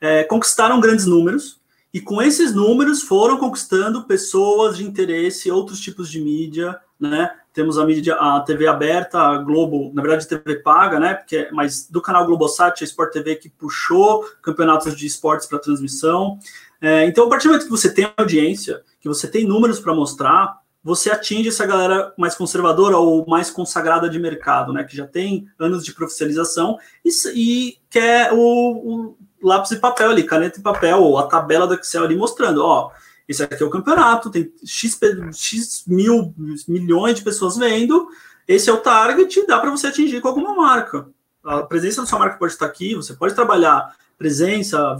é, 0.00 0.24
conquistaram 0.24 0.80
grandes 0.80 1.06
números, 1.06 1.60
e 1.94 2.00
com 2.00 2.22
esses 2.22 2.54
números 2.54 3.02
foram 3.02 3.36
conquistando 3.36 4.04
pessoas 4.04 4.76
de 4.76 4.84
interesse, 4.84 5.50
outros 5.50 5.78
tipos 5.78 6.10
de 6.10 6.20
mídia, 6.20 6.78
né? 7.08 7.30
Temos 7.52 7.76
a 7.78 7.84
mídia, 7.84 8.14
a 8.14 8.40
TV 8.40 8.66
aberta, 8.66 9.18
a 9.20 9.38
Globo, 9.38 9.92
na 9.94 10.00
verdade 10.00 10.26
TV 10.26 10.56
paga, 10.56 10.98
né? 10.98 11.14
Porque, 11.14 11.48
mas 11.52 11.88
do 11.88 12.00
canal 12.00 12.24
Globosat, 12.24 12.82
a 12.82 12.84
Sport 12.84 13.12
TV 13.12 13.36
que 13.36 13.50
puxou 13.50 14.24
campeonatos 14.42 14.96
de 14.96 15.06
esportes 15.06 15.46
para 15.46 15.58
transmissão. 15.58 16.38
É, 16.80 17.04
então, 17.06 17.26
a 17.26 17.28
partir 17.28 17.48
do 17.48 17.50
momento 17.50 17.64
que 17.64 17.70
você 17.70 17.92
tem 17.92 18.10
audiência, 18.16 18.82
que 19.00 19.08
você 19.08 19.28
tem 19.28 19.44
números 19.46 19.78
para 19.80 19.94
mostrar, 19.94 20.56
você 20.82 21.10
atinge 21.10 21.48
essa 21.48 21.66
galera 21.66 22.12
mais 22.16 22.34
conservadora 22.34 22.96
ou 22.96 23.26
mais 23.26 23.50
consagrada 23.50 24.08
de 24.08 24.18
mercado, 24.18 24.72
né? 24.72 24.82
Que 24.84 24.96
já 24.96 25.06
tem 25.06 25.46
anos 25.58 25.84
de 25.84 25.92
profissionalização 25.92 26.78
e, 27.04 27.10
e 27.34 27.78
quer 27.90 28.32
o, 28.32 28.38
o, 28.38 29.16
lápis 29.42 29.72
e 29.72 29.76
papel 29.76 30.10
ali, 30.10 30.22
caneta 30.22 30.58
e 30.58 30.62
papel, 30.62 31.00
ou 31.02 31.18
a 31.18 31.26
tabela 31.26 31.66
do 31.66 31.74
Excel 31.74 32.04
ali 32.04 32.16
mostrando, 32.16 32.64
ó, 32.64 32.90
esse 33.28 33.42
aqui 33.42 33.62
é 33.62 33.66
o 33.66 33.70
campeonato, 33.70 34.30
tem 34.30 34.52
X, 34.64 34.98
X 35.32 35.84
mil 35.86 36.34
milhões 36.68 37.16
de 37.16 37.22
pessoas 37.22 37.56
vendo, 37.56 38.08
esse 38.46 38.68
é 38.68 38.72
o 38.72 38.78
target, 38.78 39.46
dá 39.46 39.58
para 39.58 39.70
você 39.70 39.86
atingir 39.86 40.20
com 40.20 40.28
alguma 40.28 40.54
marca. 40.54 41.08
A 41.44 41.62
presença 41.62 42.02
da 42.02 42.06
sua 42.06 42.18
marca 42.18 42.38
pode 42.38 42.52
estar 42.52 42.66
aqui, 42.66 42.94
você 42.94 43.14
pode 43.14 43.34
trabalhar 43.34 43.96
presença, 44.18 44.96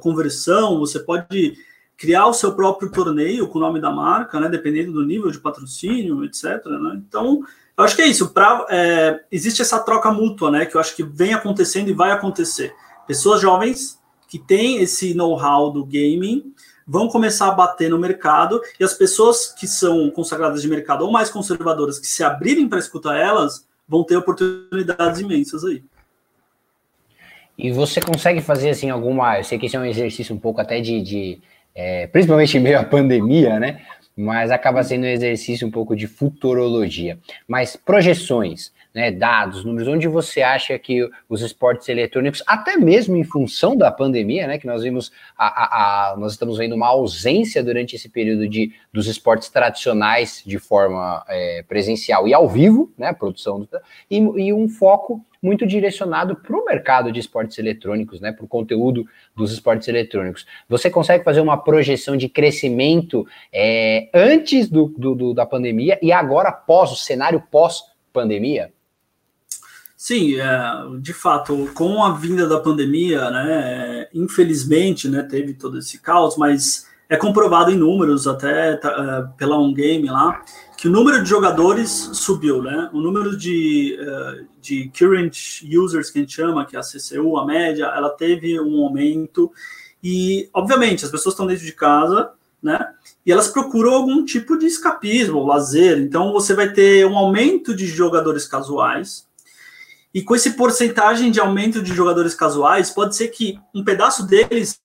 conversão, 0.00 0.78
você 0.78 0.98
pode 0.98 1.58
criar 1.96 2.26
o 2.26 2.34
seu 2.34 2.54
próprio 2.54 2.90
torneio 2.90 3.48
com 3.48 3.58
o 3.58 3.60
nome 3.60 3.80
da 3.80 3.90
marca, 3.90 4.40
né, 4.40 4.48
dependendo 4.48 4.92
do 4.92 5.04
nível 5.04 5.30
de 5.30 5.38
patrocínio, 5.38 6.24
etc. 6.24 6.64
Né? 6.66 7.02
Então, 7.06 7.42
eu 7.76 7.84
acho 7.84 7.94
que 7.94 8.02
é 8.02 8.06
isso. 8.06 8.30
Pra, 8.30 8.66
é, 8.70 9.20
existe 9.30 9.62
essa 9.62 9.78
troca 9.78 10.10
mútua, 10.10 10.50
né, 10.50 10.66
que 10.66 10.76
eu 10.76 10.80
acho 10.80 10.96
que 10.96 11.02
vem 11.02 11.34
acontecendo 11.34 11.88
e 11.88 11.94
vai 11.94 12.10
acontecer. 12.10 12.74
Pessoas 13.06 13.40
jovens 13.40 13.98
que 14.28 14.38
têm 14.38 14.78
esse 14.78 15.14
know-how 15.14 15.70
do 15.70 15.84
gaming 15.84 16.52
vão 16.86 17.08
começar 17.08 17.48
a 17.48 17.52
bater 17.52 17.90
no 17.90 17.98
mercado 17.98 18.60
e 18.78 18.84
as 18.84 18.94
pessoas 18.94 19.52
que 19.52 19.66
são 19.66 20.10
consagradas 20.10 20.62
de 20.62 20.68
mercado 20.68 21.04
ou 21.04 21.10
mais 21.10 21.30
conservadoras 21.30 21.98
que 21.98 22.06
se 22.06 22.22
abrirem 22.22 22.68
para 22.68 22.78
escutar 22.78 23.16
elas 23.16 23.66
vão 23.88 24.04
ter 24.04 24.16
oportunidades 24.16 25.20
imensas 25.20 25.64
aí. 25.64 25.82
E 27.56 27.70
você 27.70 28.00
consegue 28.00 28.40
fazer 28.40 28.70
assim 28.70 28.90
alguma. 28.90 29.38
Eu 29.38 29.44
sei 29.44 29.58
que 29.58 29.66
isso 29.66 29.76
é 29.76 29.80
um 29.80 29.84
exercício 29.84 30.34
um 30.34 30.38
pouco 30.38 30.60
até 30.60 30.80
de, 30.80 31.00
de 31.02 31.40
é, 31.74 32.06
principalmente 32.08 32.58
meio 32.58 32.78
à 32.78 32.84
pandemia, 32.84 33.60
né? 33.60 33.80
Mas 34.16 34.50
acaba 34.50 34.82
sendo 34.82 35.04
um 35.04 35.08
exercício 35.08 35.66
um 35.66 35.70
pouco 35.70 35.94
de 35.94 36.06
futurologia. 36.06 37.18
Mas 37.46 37.76
projeções, 37.76 38.72
né, 38.94 39.10
dados, 39.10 39.64
números, 39.64 39.88
onde 39.88 40.06
você 40.06 40.40
acha 40.40 40.78
que 40.78 41.08
os 41.28 41.42
esportes 41.42 41.88
eletrônicos, 41.88 42.42
até 42.46 42.76
mesmo 42.76 43.16
em 43.16 43.24
função 43.24 43.76
da 43.76 43.90
pandemia, 43.90 44.46
né, 44.46 44.56
que 44.56 44.66
nós 44.66 44.84
vimos, 44.84 45.10
a, 45.36 45.46
a, 45.46 46.12
a, 46.12 46.16
nós 46.16 46.32
estamos 46.32 46.58
vendo 46.58 46.76
uma 46.76 46.86
ausência 46.86 47.62
durante 47.62 47.96
esse 47.96 48.08
período 48.08 48.48
de, 48.48 48.72
dos 48.92 49.08
esportes 49.08 49.48
tradicionais 49.48 50.42
de 50.46 50.58
forma 50.60 51.24
é, 51.28 51.64
presencial 51.66 52.28
e 52.28 52.32
ao 52.32 52.48
vivo, 52.48 52.92
né, 52.96 53.12
produção, 53.12 53.66
e, 54.08 54.18
e 54.18 54.52
um 54.52 54.68
foco 54.68 55.24
muito 55.42 55.66
direcionado 55.66 56.36
para 56.36 56.56
o 56.56 56.64
mercado 56.64 57.12
de 57.12 57.18
esportes 57.18 57.58
eletrônicos, 57.58 58.20
né, 58.20 58.30
para 58.32 58.44
o 58.44 58.48
conteúdo 58.48 59.04
dos 59.36 59.52
esportes 59.52 59.88
eletrônicos. 59.88 60.46
Você 60.68 60.88
consegue 60.88 61.24
fazer 61.24 61.40
uma 61.40 61.56
projeção 61.56 62.16
de 62.16 62.28
crescimento 62.28 63.26
é, 63.52 64.08
antes 64.14 64.70
do, 64.70 64.86
do, 64.96 65.14
do, 65.14 65.34
da 65.34 65.44
pandemia 65.44 65.98
e 66.00 66.12
agora 66.12 66.52
pós, 66.52 66.92
o 66.92 66.96
cenário 66.96 67.42
pós-pandemia? 67.50 68.72
Sim, 70.06 70.38
é, 70.38 70.98
de 71.00 71.14
fato, 71.14 71.70
com 71.72 72.04
a 72.04 72.12
vinda 72.12 72.46
da 72.46 72.60
pandemia, 72.60 73.30
né, 73.30 74.06
infelizmente, 74.12 75.08
né, 75.08 75.22
teve 75.22 75.54
todo 75.54 75.78
esse 75.78 75.98
caos, 75.98 76.36
mas 76.36 76.86
é 77.08 77.16
comprovado 77.16 77.70
em 77.70 77.78
números, 77.78 78.26
até 78.26 78.76
tá, 78.76 78.90
é, 78.90 79.38
pela 79.38 79.58
On 79.58 79.72
Game 79.72 80.06
lá, 80.06 80.42
que 80.76 80.88
o 80.88 80.90
número 80.90 81.22
de 81.22 81.30
jogadores 81.30 82.10
subiu, 82.12 82.60
né? 82.60 82.90
O 82.92 83.00
número 83.00 83.34
de, 83.34 83.98
uh, 83.98 84.46
de 84.60 84.92
current 84.94 85.62
users, 85.74 86.10
que 86.10 86.18
a 86.18 86.20
gente 86.20 86.34
chama, 86.34 86.66
que 86.66 86.76
é 86.76 86.78
a 86.78 86.82
CCU, 86.82 87.38
a 87.38 87.46
média, 87.46 87.86
ela 87.86 88.10
teve 88.10 88.60
um 88.60 88.84
aumento. 88.84 89.50
E, 90.02 90.50
obviamente, 90.52 91.06
as 91.06 91.10
pessoas 91.10 91.32
estão 91.32 91.46
dentro 91.46 91.64
de 91.64 91.72
casa, 91.72 92.32
né? 92.62 92.92
E 93.24 93.32
elas 93.32 93.48
procuram 93.48 93.94
algum 93.94 94.22
tipo 94.22 94.58
de 94.58 94.66
escapismo, 94.66 95.46
lazer. 95.46 95.96
Então, 95.96 96.30
você 96.30 96.52
vai 96.52 96.70
ter 96.70 97.06
um 97.06 97.16
aumento 97.16 97.74
de 97.74 97.86
jogadores 97.86 98.46
casuais. 98.46 99.26
E 100.14 100.22
com 100.22 100.36
esse 100.36 100.52
porcentagem 100.52 101.30
de 101.32 101.40
aumento 101.40 101.82
de 101.82 101.92
jogadores 101.92 102.34
casuais, 102.34 102.90
pode 102.90 103.16
ser 103.16 103.28
que 103.28 103.58
um 103.74 103.82
pedaço 103.82 104.24
deles 104.24 104.80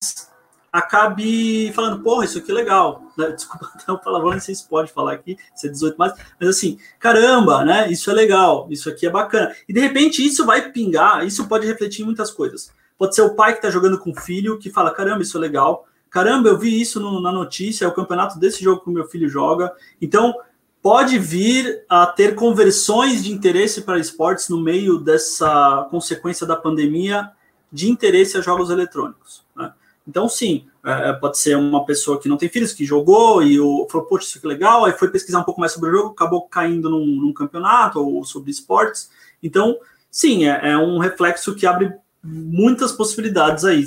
acabe 0.72 1.72
falando, 1.74 2.02
porra, 2.02 2.26
isso 2.26 2.40
aqui 2.40 2.52
é 2.52 2.54
legal. 2.54 3.04
Desculpa 3.36 3.70
até 3.76 3.92
o 3.92 4.00
palavrão, 4.00 4.32
não 4.32 4.40
sei 4.40 4.56
se 4.56 4.68
pode 4.68 4.92
falar 4.92 5.14
aqui, 5.14 5.38
se 5.56 5.68
é 5.68 5.72
18 5.72 5.98
mais, 5.98 6.14
mas 6.40 6.50
assim, 6.50 6.80
caramba, 7.00 7.64
né? 7.64 7.92
Isso 7.92 8.10
é 8.10 8.14
legal, 8.14 8.68
isso 8.72 8.90
aqui 8.90 9.06
é 9.06 9.10
bacana. 9.10 9.54
E 9.68 9.74
de 9.74 9.80
repente 9.80 10.26
isso 10.26 10.46
vai 10.46 10.72
pingar, 10.72 11.26
isso 11.26 11.48
pode 11.48 11.68
refletir 11.68 12.02
em 12.02 12.06
muitas 12.06 12.32
coisas. 12.32 12.72
Pode 12.98 13.16
ser 13.16 13.22
o 13.22 13.36
pai 13.36 13.54
que 13.54 13.60
está 13.60 13.70
jogando 13.70 14.00
com 14.00 14.12
o 14.12 14.16
filho, 14.16 14.58
que 14.58 14.70
fala, 14.70 14.92
caramba, 14.92 15.22
isso 15.22 15.38
é 15.38 15.40
legal. 15.40 15.86
Caramba, 16.10 16.50
eu 16.50 16.58
vi 16.58 16.82
isso 16.82 17.00
no, 17.00 17.22
na 17.22 17.32
notícia, 17.32 17.86
é 17.86 17.88
o 17.88 17.94
campeonato 17.94 18.40
desse 18.40 18.64
jogo 18.64 18.82
que 18.84 18.90
o 18.90 18.94
meu 18.94 19.08
filho 19.08 19.30
joga. 19.30 19.72
Então, 20.02 20.34
pode 20.82 21.20
vir 21.20 21.84
a 21.90 22.06
ter 22.06 22.36
conversões 22.36 23.24
de 23.24 23.32
interesse 23.32 23.82
para 23.82 24.00
esportes 24.00 24.50
no 24.50 24.60
meio 24.60 24.98
dessa 24.98 25.88
consequência 25.92 26.48
da 26.48 26.56
pandemia 26.56 27.32
de 27.72 27.90
interesse 27.90 28.38
a 28.38 28.42
jogos 28.42 28.70
eletrônicos. 28.70 29.44
Né? 29.56 29.72
Então, 30.08 30.28
sim, 30.28 30.66
é, 30.84 31.10
é, 31.10 31.14
pode 31.14 31.38
ser 31.38 31.58
uma 31.58 31.86
pessoa 31.86 32.20
que 32.20 32.30
não 32.30 32.38
tem 32.38 32.50
filhos, 32.50 32.74
que 32.74 32.86
jogou 32.86 33.44
e 33.44 33.60
o, 33.60 33.88
falou, 33.92 34.08
poxa, 34.08 34.26
isso 34.26 34.42
que 34.42 34.48
legal, 34.48 34.86
aí 34.86 34.94
foi 34.94 35.10
pesquisar 35.10 35.40
um 35.40 35.44
pouco 35.44 35.60
mais 35.60 35.74
sobre 35.74 35.90
o 35.90 35.94
jogo, 35.94 36.12
acabou 36.12 36.48
caindo 36.48 36.90
num, 36.90 37.06
num 37.06 37.34
campeonato 37.34 38.00
ou 38.00 38.24
sobre 38.24 38.50
esportes. 38.50 39.10
Então, 39.44 39.78
sim, 40.10 40.46
é, 40.46 40.72
é, 40.72 40.78
um 40.78 40.98
reflexo 40.98 41.56
que 41.56 41.66
abre 41.66 41.94
muitas 42.24 42.92
possibilidades 42.92 43.66
aí. 43.66 43.86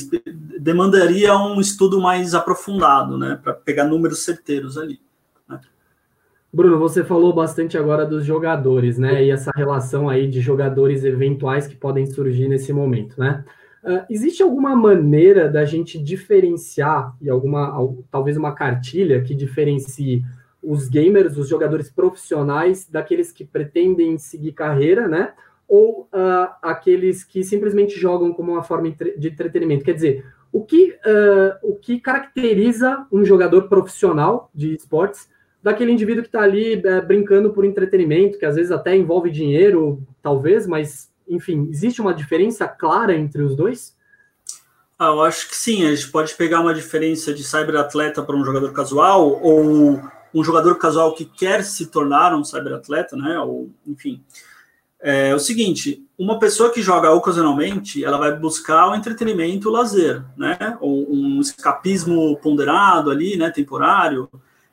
Demandaria 0.60 1.36
um 1.36 1.60
estudo 1.60 2.00
mais 2.00 2.34
aprofundado, 2.34 3.18
né, 3.18 3.38
para 3.42 3.54
pegar 3.54 3.84
números 3.84 4.24
certeiros 4.24 4.76
ali. 4.76 5.00
Bruno, 6.54 6.78
você 6.78 7.02
falou 7.02 7.32
bastante 7.32 7.78
agora 7.78 8.04
dos 8.04 8.26
jogadores, 8.26 8.98
né, 8.98 9.24
e 9.24 9.30
essa 9.30 9.50
relação 9.56 10.06
aí 10.06 10.28
de 10.28 10.38
jogadores 10.42 11.02
eventuais 11.02 11.66
que 11.66 11.74
podem 11.74 12.04
surgir 12.04 12.46
nesse 12.46 12.74
momento, 12.74 13.18
né? 13.18 13.42
Uh, 13.82 14.04
existe 14.10 14.42
alguma 14.42 14.76
maneira 14.76 15.48
da 15.48 15.64
gente 15.64 15.98
diferenciar, 15.98 17.16
e 17.22 17.30
alguma, 17.30 17.74
talvez 18.10 18.36
uma 18.36 18.54
cartilha 18.54 19.22
que 19.22 19.34
diferencie 19.34 20.22
os 20.62 20.88
gamers, 20.88 21.38
os 21.38 21.48
jogadores 21.48 21.90
profissionais, 21.90 22.86
daqueles 22.88 23.32
que 23.32 23.44
pretendem 23.44 24.18
seguir 24.18 24.52
carreira, 24.52 25.08
né? 25.08 25.32
Ou 25.66 26.02
uh, 26.12 26.52
aqueles 26.60 27.24
que 27.24 27.42
simplesmente 27.42 27.98
jogam 27.98 28.30
como 28.32 28.52
uma 28.52 28.62
forma 28.62 28.94
de 29.16 29.28
entretenimento? 29.28 29.84
Quer 29.84 29.94
dizer, 29.94 30.26
o 30.52 30.62
que, 30.62 30.90
uh, 31.06 31.56
o 31.62 31.74
que 31.76 31.98
caracteriza 31.98 33.06
um 33.10 33.24
jogador 33.24 33.68
profissional 33.68 34.50
de 34.54 34.74
esportes 34.74 35.31
daquele 35.62 35.92
indivíduo 35.92 36.22
que 36.22 36.28
está 36.28 36.42
ali 36.42 36.76
uh, 36.76 37.06
brincando 37.06 37.52
por 37.52 37.64
entretenimento, 37.64 38.38
que 38.38 38.44
às 38.44 38.56
vezes 38.56 38.72
até 38.72 38.96
envolve 38.96 39.30
dinheiro, 39.30 40.02
talvez, 40.20 40.66
mas 40.66 41.10
enfim, 41.28 41.68
existe 41.70 42.00
uma 42.00 42.12
diferença 42.12 42.66
clara 42.66 43.16
entre 43.16 43.42
os 43.42 43.54
dois? 43.54 43.96
Ah, 44.98 45.06
eu 45.06 45.22
acho 45.22 45.48
que 45.48 45.56
sim. 45.56 45.84
A 45.84 45.94
gente 45.94 46.10
pode 46.10 46.34
pegar 46.34 46.60
uma 46.60 46.74
diferença 46.74 47.32
de 47.32 47.42
cyberatleta 47.42 48.22
para 48.22 48.36
um 48.36 48.44
jogador 48.44 48.72
casual 48.72 49.40
ou 49.42 50.00
um 50.34 50.44
jogador 50.44 50.76
casual 50.76 51.14
que 51.14 51.24
quer 51.24 51.64
se 51.64 51.86
tornar 51.86 52.34
um 52.34 52.44
cyberatleta, 52.44 53.16
né? 53.16 53.38
Ou, 53.40 53.70
enfim. 53.86 54.22
É 55.00 55.34
o 55.34 55.40
seguinte, 55.40 56.06
uma 56.16 56.38
pessoa 56.38 56.70
que 56.70 56.80
joga 56.80 57.10
ocasionalmente, 57.10 58.04
ela 58.04 58.16
vai 58.16 58.36
buscar 58.36 58.88
o 58.88 58.94
entretenimento, 58.94 59.68
o 59.68 59.72
lazer, 59.72 60.22
né? 60.36 60.78
Ou 60.80 61.12
um 61.12 61.40
escapismo 61.40 62.36
ponderado 62.36 63.10
ali, 63.10 63.36
né? 63.36 63.50
Temporário. 63.50 64.30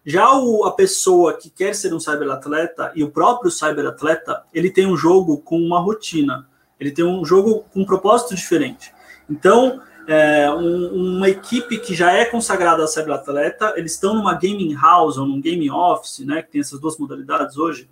Já 0.09 0.33
o, 0.33 0.65
a 0.65 0.71
pessoa 0.71 1.37
que 1.37 1.51
quer 1.51 1.75
ser 1.75 1.93
um 1.93 1.99
cyberatleta 1.99 2.91
e 2.95 3.03
o 3.03 3.11
próprio 3.11 3.51
cyberatleta, 3.51 4.43
ele 4.51 4.71
tem 4.71 4.87
um 4.87 4.97
jogo 4.97 5.37
com 5.37 5.61
uma 5.61 5.79
rotina, 5.79 6.49
ele 6.79 6.89
tem 6.89 7.05
um 7.05 7.23
jogo 7.23 7.63
com 7.71 7.81
um 7.81 7.85
propósito 7.85 8.33
diferente. 8.33 8.91
Então, 9.29 9.79
é, 10.07 10.49
um, 10.49 11.17
uma 11.17 11.29
equipe 11.29 11.77
que 11.77 11.93
já 11.93 12.11
é 12.11 12.25
consagrada 12.25 12.83
a 12.83 12.87
cyberatleta, 12.87 13.75
eles 13.77 13.91
estão 13.91 14.15
numa 14.15 14.33
gaming 14.33 14.73
house 14.73 15.15
ou 15.19 15.27
num 15.27 15.39
gaming 15.39 15.69
office, 15.69 16.25
né, 16.25 16.41
que 16.41 16.53
tem 16.53 16.61
essas 16.61 16.79
duas 16.79 16.97
modalidades 16.97 17.55
hoje. 17.55 17.87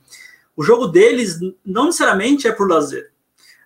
O 0.56 0.64
jogo 0.64 0.88
deles 0.88 1.40
não 1.64 1.86
necessariamente 1.86 2.48
é 2.48 2.52
por 2.52 2.68
lazer. 2.68 3.12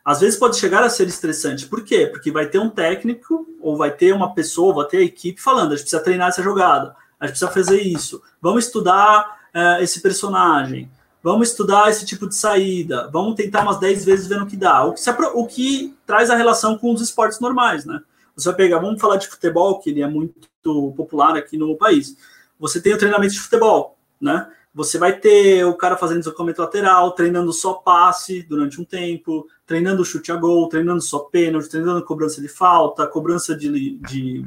Às 0.03 0.19
vezes 0.19 0.37
pode 0.37 0.57
chegar 0.57 0.83
a 0.83 0.89
ser 0.89 1.07
estressante. 1.07 1.67
Por 1.67 1.85
quê? 1.85 2.05
Porque 2.05 2.29
vai 2.29 2.47
ter 2.47 2.59
um 2.59 2.69
técnico 2.69 3.47
ou 3.61 3.77
vai 3.77 3.91
ter 3.91 4.13
uma 4.13 4.33
pessoa, 4.33 4.73
vai 4.73 4.87
ter 4.87 4.97
a 4.97 5.03
equipe 5.03 5.39
falando, 5.39 5.67
a 5.67 5.75
gente 5.77 5.83
precisa 5.83 6.03
treinar 6.03 6.27
essa 6.27 6.43
jogada 6.43 6.99
a 7.21 7.27
gente 7.27 7.37
precisa 7.37 7.51
fazer 7.51 7.81
isso. 7.81 8.19
Vamos 8.41 8.65
estudar 8.65 9.39
uh, 9.55 9.83
esse 9.83 10.01
personagem. 10.01 10.91
Vamos 11.21 11.49
estudar 11.49 11.87
esse 11.87 12.03
tipo 12.03 12.27
de 12.27 12.35
saída. 12.35 13.07
Vamos 13.13 13.35
tentar 13.35 13.61
umas 13.61 13.79
10 13.79 14.03
vezes 14.03 14.25
vendo 14.25 14.43
o 14.43 14.47
que 14.47 14.57
dá. 14.57 14.83
O 14.83 14.93
que, 14.93 15.01
o 15.35 15.45
que 15.45 15.95
traz 16.07 16.31
a 16.31 16.35
relação 16.35 16.79
com 16.79 16.91
os 16.91 16.99
esportes 16.99 17.39
normais, 17.39 17.85
né? 17.85 18.01
Você 18.35 18.49
vai 18.49 18.55
pegar, 18.55 18.79
vamos 18.79 18.99
falar 18.99 19.17
de 19.17 19.27
futebol, 19.27 19.79
que 19.79 19.91
ele 19.91 20.01
é 20.01 20.07
muito 20.07 20.93
popular 20.97 21.37
aqui 21.37 21.57
no 21.57 21.77
país. 21.77 22.17
Você 22.59 22.81
tem 22.81 22.93
o 22.93 22.97
treinamento 22.97 23.33
de 23.33 23.39
futebol, 23.39 23.99
né? 24.19 24.49
Você 24.73 24.97
vai 24.97 25.19
ter 25.19 25.63
o 25.65 25.75
cara 25.75 25.97
fazendo 25.97 26.19
deslocamento 26.19 26.61
lateral, 26.61 27.11
treinando 27.11 27.53
só 27.53 27.73
passe 27.73 28.41
durante 28.41 28.81
um 28.81 28.85
tempo, 28.85 29.45
treinando 29.67 30.03
chute 30.03 30.31
a 30.31 30.35
gol, 30.35 30.69
treinando 30.69 31.01
só 31.01 31.19
pênalti, 31.19 31.69
treinando 31.69 32.03
cobrança 32.03 32.41
de 32.41 32.47
falta, 32.47 33.05
cobrança 33.05 33.55
de, 33.55 33.97
de 33.97 34.45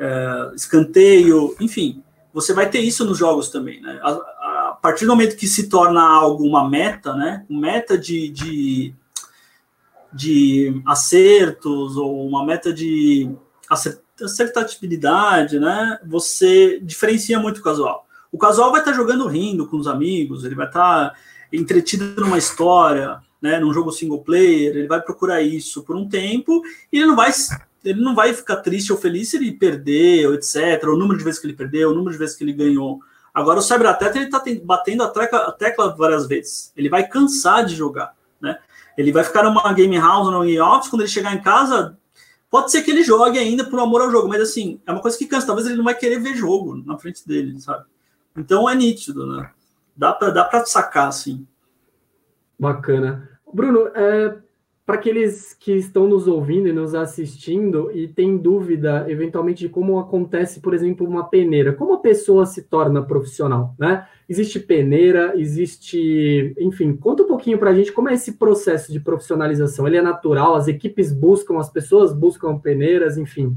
é, 0.00 0.52
escanteio, 0.54 1.54
enfim, 1.60 2.02
você 2.32 2.54
vai 2.54 2.70
ter 2.70 2.80
isso 2.80 3.04
nos 3.04 3.18
jogos 3.18 3.50
também, 3.50 3.82
né? 3.82 4.00
A, 4.02 4.10
a, 4.10 4.78
partir 4.80 5.04
do 5.04 5.10
momento 5.10 5.36
que 5.36 5.46
se 5.46 5.68
torna 5.68 6.00
algo 6.02 6.42
uma 6.42 6.68
meta, 6.68 7.12
né? 7.12 7.44
Meta 7.50 7.98
de, 7.98 8.30
de, 8.30 8.94
de 10.10 10.82
acertos 10.86 11.98
ou 11.98 12.26
uma 12.26 12.46
meta 12.46 12.72
de 12.72 13.30
acertabilidade, 14.20 15.58
né? 15.58 15.98
Você 16.06 16.80
diferencia 16.80 17.38
muito 17.38 17.58
o 17.58 17.62
casual. 17.62 18.06
O 18.32 18.38
casual 18.38 18.70
vai 18.70 18.80
estar 18.80 18.94
jogando 18.94 19.26
rindo 19.26 19.66
com 19.66 19.76
os 19.76 19.86
amigos, 19.86 20.44
ele 20.44 20.54
vai 20.54 20.66
estar 20.66 21.14
entretido 21.52 22.18
numa 22.20 22.38
história, 22.38 23.20
né, 23.42 23.58
num 23.58 23.72
jogo 23.72 23.90
single 23.90 24.22
player, 24.22 24.76
ele 24.76 24.86
vai 24.86 25.00
procurar 25.00 25.42
isso 25.42 25.82
por 25.82 25.96
um 25.96 26.08
tempo 26.08 26.62
e 26.92 26.98
ele 26.98 27.06
não 27.06 27.16
vai 27.16 27.32
ele 27.84 28.00
não 28.00 28.14
vai 28.14 28.34
ficar 28.34 28.56
triste 28.56 28.92
ou 28.92 28.98
feliz 28.98 29.30
se 29.30 29.36
ele 29.36 29.52
perder, 29.52 30.26
ou 30.26 30.34
etc. 30.34 30.84
O 30.84 30.96
número 30.96 31.18
de 31.18 31.24
vezes 31.24 31.40
que 31.40 31.46
ele 31.46 31.54
perdeu, 31.54 31.90
o 31.90 31.94
número 31.94 32.12
de 32.12 32.18
vezes 32.18 32.36
que 32.36 32.44
ele 32.44 32.52
ganhou. 32.52 33.00
Agora, 33.32 33.60
o 33.60 33.62
cyberatleta, 33.62 34.18
ele 34.18 34.26
está 34.26 34.42
batendo 34.64 35.04
a 35.04 35.08
tecla, 35.08 35.38
a 35.40 35.52
tecla, 35.52 35.94
várias 35.96 36.26
vezes. 36.26 36.72
Ele 36.76 36.88
vai 36.88 37.06
cansar 37.06 37.64
de 37.64 37.74
jogar, 37.74 38.14
né? 38.40 38.58
Ele 38.98 39.12
vai 39.12 39.24
ficar 39.24 39.44
numa 39.44 39.72
game 39.72 39.96
house 39.96 40.26
ou 40.26 40.32
no 40.32 40.64
office, 40.64 40.90
quando 40.90 41.02
ele 41.02 41.08
chegar 41.08 41.34
em 41.34 41.40
casa, 41.40 41.96
pode 42.50 42.70
ser 42.70 42.82
que 42.82 42.90
ele 42.90 43.04
jogue 43.04 43.38
ainda 43.38 43.64
por 43.64 43.78
amor 43.78 44.02
ao 44.02 44.10
jogo, 44.10 44.28
mas 44.28 44.42
assim, 44.42 44.80
é 44.86 44.92
uma 44.92 45.00
coisa 45.00 45.16
que 45.16 45.26
cansa. 45.26 45.46
Talvez 45.46 45.66
ele 45.66 45.76
não 45.76 45.84
vai 45.84 45.94
querer 45.94 46.18
ver 46.18 46.34
jogo 46.34 46.76
na 46.84 46.98
frente 46.98 47.26
dele, 47.26 47.58
sabe? 47.60 47.84
Então, 48.36 48.68
é 48.68 48.74
nítido, 48.74 49.26
né? 49.26 49.50
Dá 49.96 50.12
para 50.12 50.30
dá 50.30 50.64
sacar, 50.66 51.08
assim. 51.08 51.46
Bacana. 52.58 53.28
Bruno, 53.52 53.88
é, 53.94 54.36
para 54.90 54.98
aqueles 54.98 55.54
que 55.54 55.70
estão 55.70 56.08
nos 56.08 56.26
ouvindo 56.26 56.66
e 56.66 56.72
nos 56.72 56.96
assistindo 56.96 57.92
e 57.94 58.08
têm 58.08 58.36
dúvida, 58.36 59.06
eventualmente, 59.08 59.60
de 59.60 59.68
como 59.68 60.00
acontece, 60.00 60.58
por 60.58 60.74
exemplo, 60.74 61.06
uma 61.06 61.28
peneira, 61.28 61.72
como 61.72 61.94
a 61.94 61.98
pessoa 61.98 62.44
se 62.44 62.62
torna 62.62 63.00
profissional, 63.00 63.72
né? 63.78 64.08
Existe 64.28 64.58
peneira, 64.58 65.34
existe, 65.36 66.56
enfim, 66.58 66.96
conta 66.96 67.22
um 67.22 67.28
pouquinho 67.28 67.56
para 67.56 67.70
a 67.70 67.72
gente 67.72 67.92
como 67.92 68.08
é 68.08 68.14
esse 68.14 68.32
processo 68.32 68.90
de 68.90 68.98
profissionalização. 68.98 69.86
Ele 69.86 69.96
é 69.96 70.02
natural, 70.02 70.56
as 70.56 70.66
equipes 70.66 71.12
buscam, 71.12 71.60
as 71.60 71.70
pessoas 71.70 72.12
buscam 72.12 72.58
peneiras, 72.58 73.16
enfim. 73.16 73.56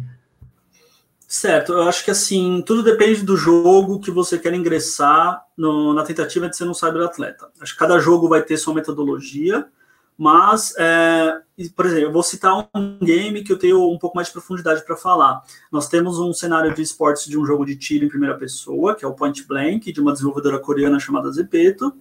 Certo, 1.28 1.74
eu 1.74 1.82
acho 1.82 2.06
que 2.06 2.12
assim, 2.12 2.64
tudo 2.64 2.84
depende 2.84 3.24
do 3.24 3.36
jogo 3.36 4.00
que 4.00 4.12
você 4.12 4.38
quer 4.38 4.54
ingressar 4.54 5.44
no, 5.58 5.96
na 5.96 6.04
tentativa 6.04 6.48
de 6.48 6.56
ser 6.56 6.66
um 6.66 6.76
cyberatleta. 6.76 7.50
Acho 7.60 7.74
que 7.74 7.80
cada 7.80 7.98
jogo 7.98 8.30
vai 8.30 8.44
ter 8.44 8.56
sua 8.56 8.76
metodologia, 8.76 9.66
mas, 10.18 10.74
é, 10.78 11.42
por 11.76 11.86
exemplo, 11.86 12.06
eu 12.06 12.12
vou 12.12 12.24
citar 12.24 12.70
um 12.74 12.98
game 13.00 13.44
que 13.44 13.52
eu 13.52 13.58
tenho 13.58 13.90
um 13.90 13.98
pouco 13.98 14.16
mais 14.16 14.28
de 14.28 14.34
profundidade 14.34 14.86
para 14.86 14.96
falar. 14.96 15.42
Nós 15.72 15.88
temos 15.88 16.20
um 16.20 16.32
cenário 16.34 16.74
de 16.74 16.82
esportes 16.82 17.26
de 17.26 17.38
um 17.38 17.46
jogo 17.46 17.66
de 17.66 17.76
tiro 17.76 18.06
em 18.06 18.10
primeira 18.10 18.38
pessoa, 18.38 18.96
que 18.96 19.04
é 19.04 19.08
o 19.08 19.14
Point 19.14 19.46
Blank, 19.48 19.92
de 19.92 20.02
uma 20.02 20.14
desenvolvedora 20.14 20.60
coreana 20.60 21.00
chamada 21.00 21.32
Zepeto. 21.32 21.94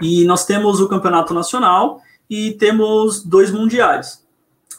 E 0.00 0.24
nós 0.24 0.44
temos 0.46 0.80
o 0.80 0.88
campeonato 0.88 1.34
nacional 1.34 2.00
e 2.30 2.52
temos 2.52 3.22
dois 3.24 3.50
mundiais. 3.50 4.24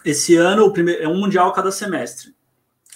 Esse 0.05 0.35
ano, 0.35 0.65
o 0.65 0.71
primeiro, 0.71 1.03
é 1.03 1.07
um 1.07 1.19
mundial 1.19 1.51
cada 1.51 1.71
semestre. 1.71 2.29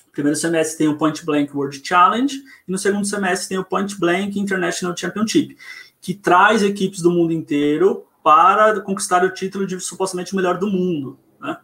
No 0.06 0.12
primeiro 0.14 0.38
semestre 0.38 0.78
tem 0.78 0.88
o 0.88 0.98
Point 0.98 1.26
Blank 1.26 1.56
World 1.56 1.82
Challenge 1.84 2.36
e 2.68 2.72
no 2.72 2.78
segundo 2.78 3.06
semestre 3.06 3.50
tem 3.50 3.58
o 3.58 3.66
Point 3.66 4.00
Blank 4.00 4.40
International 4.40 4.96
Championship, 4.96 5.58
que 6.00 6.14
traz 6.14 6.64
equipes 6.64 7.02
do 7.02 7.12
mundo 7.12 7.34
inteiro 7.34 8.06
para 8.24 8.80
conquistar 8.82 9.24
o 9.26 9.34
título 9.34 9.68
de 9.68 9.80
supostamente 9.80 10.34
o 10.34 10.36
melhor 10.36 10.58
do 10.58 10.68
mundo. 10.68 11.20
Né? 11.40 11.58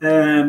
É, 0.00 0.44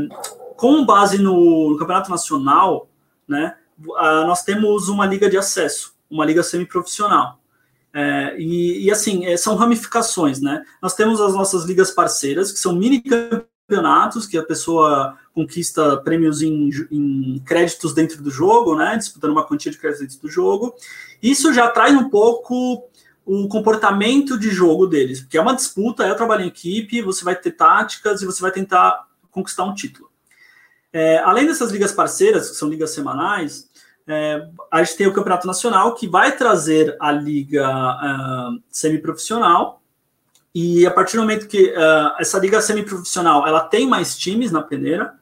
com 0.57 0.83
base 0.83 1.19
no, 1.19 1.69
no, 1.69 1.77
Campeonato 1.77 2.09
Nacional, 2.09 2.89
né, 3.27 3.55
a, 3.97 4.25
nós 4.25 4.43
temos 4.43 4.89
uma 4.89 5.05
liga 5.05 5.29
de 5.29 5.37
acesso, 5.37 5.93
uma 6.09 6.25
liga 6.25 6.41
semiprofissional. 6.41 7.39
É, 7.93 8.35
e, 8.39 8.85
e, 8.85 8.91
assim, 8.91 9.25
é, 9.25 9.37
são 9.37 9.55
ramificações, 9.55 10.41
né? 10.41 10.63
Nós 10.81 10.95
temos 10.95 11.21
as 11.21 11.35
nossas 11.35 11.63
ligas 11.63 11.91
parceiras, 11.91 12.51
que 12.51 12.57
são 12.57 12.73
mini 12.73 12.99
campeonatos, 12.99 14.25
que 14.25 14.35
a 14.35 14.41
pessoa 14.41 15.15
conquista 15.31 15.97
prêmios 15.97 16.41
em, 16.41 16.71
em, 16.91 17.39
créditos 17.45 17.93
dentro 17.93 18.23
do 18.23 18.31
jogo, 18.31 18.75
né? 18.75 18.97
Disputando 18.97 19.31
uma 19.31 19.45
quantia 19.45 19.71
de 19.71 19.77
créditos 19.77 20.07
dentro 20.07 20.27
do 20.27 20.31
jogo. 20.31 20.73
Isso 21.21 21.53
já 21.53 21.67
traz 21.67 21.95
um 21.95 22.09
pouco 22.09 22.89
o 23.25 23.47
comportamento 23.47 24.37
de 24.37 24.49
jogo 24.49 24.85
deles, 24.85 25.21
porque 25.21 25.37
é 25.37 25.41
uma 25.41 25.55
disputa, 25.55 26.03
é 26.03 26.11
o 26.11 26.15
trabalho 26.15 26.43
em 26.43 26.47
equipe, 26.47 27.01
você 27.01 27.23
vai 27.23 27.35
ter 27.35 27.51
táticas 27.51 28.21
e 28.21 28.25
você 28.25 28.41
vai 28.41 28.51
tentar 28.51 29.07
conquistar 29.31 29.63
um 29.63 29.73
título. 29.73 30.09
É, 30.91 31.19
além 31.19 31.47
dessas 31.47 31.71
ligas 31.71 31.91
parceiras, 31.91 32.49
que 32.49 32.55
são 32.55 32.69
ligas 32.69 32.91
semanais, 32.91 33.69
é, 34.05 34.47
a 34.71 34.83
gente 34.83 34.97
tem 34.97 35.07
o 35.07 35.13
Campeonato 35.13 35.47
Nacional, 35.47 35.95
que 35.95 36.07
vai 36.07 36.35
trazer 36.35 36.95
a 36.99 37.11
liga 37.11 37.67
uh, 37.67 38.61
semiprofissional, 38.69 39.81
e 40.53 40.85
a 40.85 40.91
partir 40.91 41.15
do 41.15 41.21
momento 41.21 41.47
que 41.47 41.71
uh, 41.71 42.13
essa 42.19 42.37
liga 42.37 42.61
semiprofissional 42.61 43.47
ela 43.47 43.61
tem 43.61 43.87
mais 43.87 44.15
times 44.15 44.51
na 44.51 44.61
peneira, 44.61 45.15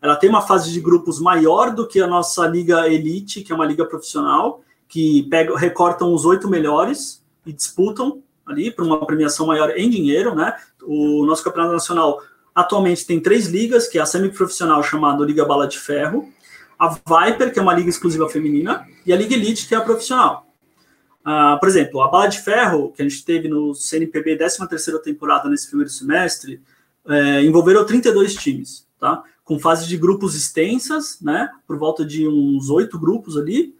ela 0.00 0.14
tem 0.14 0.30
uma 0.30 0.42
fase 0.42 0.70
de 0.70 0.80
grupos 0.80 1.18
maior 1.18 1.74
do 1.74 1.88
que 1.88 2.00
a 2.00 2.06
nossa 2.06 2.46
liga 2.46 2.86
elite, 2.86 3.42
que 3.42 3.50
é 3.50 3.54
uma 3.54 3.66
liga 3.66 3.84
profissional, 3.84 4.62
que 4.86 5.24
pega, 5.24 5.58
recortam 5.58 6.14
os 6.14 6.24
oito 6.24 6.48
melhores, 6.48 7.24
e 7.46 7.52
disputam 7.52 8.22
ali 8.44 8.70
para 8.70 8.84
uma 8.84 9.04
premiação 9.06 9.46
maior 9.46 9.70
em 9.70 9.88
dinheiro, 9.88 10.34
né? 10.34 10.54
O 10.82 11.24
nosso 11.24 11.42
campeonato 11.42 11.72
nacional 11.72 12.20
atualmente 12.54 13.06
tem 13.06 13.20
três 13.20 13.46
ligas, 13.46 13.88
que 13.88 13.98
é 13.98 14.00
a 14.00 14.06
semiprofissional 14.06 14.82
chamada 14.82 15.24
Liga 15.24 15.44
Bala 15.44 15.66
de 15.66 15.78
Ferro, 15.78 16.32
a 16.78 16.88
Viper, 16.88 17.52
que 17.52 17.58
é 17.58 17.62
uma 17.62 17.74
liga 17.74 17.88
exclusiva 17.88 18.28
feminina, 18.28 18.86
e 19.04 19.12
a 19.12 19.16
Liga 19.16 19.34
Elite, 19.34 19.66
que 19.66 19.74
é 19.74 19.78
a 19.78 19.80
profissional. 19.80 20.46
Uh, 21.20 21.58
por 21.58 21.68
exemplo, 21.68 22.00
a 22.02 22.08
Bala 22.08 22.28
de 22.28 22.40
Ferro, 22.40 22.92
que 22.92 23.02
a 23.02 23.08
gente 23.08 23.24
teve 23.24 23.48
no 23.48 23.74
CNPB 23.74 24.38
13ª 24.38 25.00
temporada 25.00 25.48
nesse 25.48 25.68
primeiro 25.68 25.90
semestre, 25.90 26.62
é, 27.08 27.42
envolveram 27.42 27.84
32 27.84 28.34
times, 28.34 28.86
tá? 28.98 29.22
Com 29.44 29.58
fases 29.58 29.86
de 29.86 29.96
grupos 29.96 30.34
extensas, 30.34 31.18
né? 31.20 31.50
Por 31.66 31.78
volta 31.78 32.04
de 32.04 32.26
uns 32.26 32.68
oito 32.68 32.98
grupos 32.98 33.36
ali, 33.36 33.74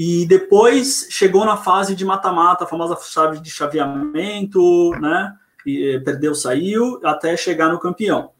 e 0.00 0.24
depois 0.26 1.08
chegou 1.10 1.44
na 1.44 1.56
fase 1.56 1.92
de 1.92 2.04
mata-mata, 2.04 2.62
a 2.62 2.68
famosa 2.68 2.96
chave 3.02 3.40
de 3.40 3.50
chaveamento, 3.50 4.92
né? 5.00 5.34
E, 5.66 5.96
eh, 5.96 5.98
perdeu, 5.98 6.36
saiu, 6.36 7.00
até 7.02 7.36
chegar 7.36 7.68
no 7.68 7.80
campeão. 7.80 8.30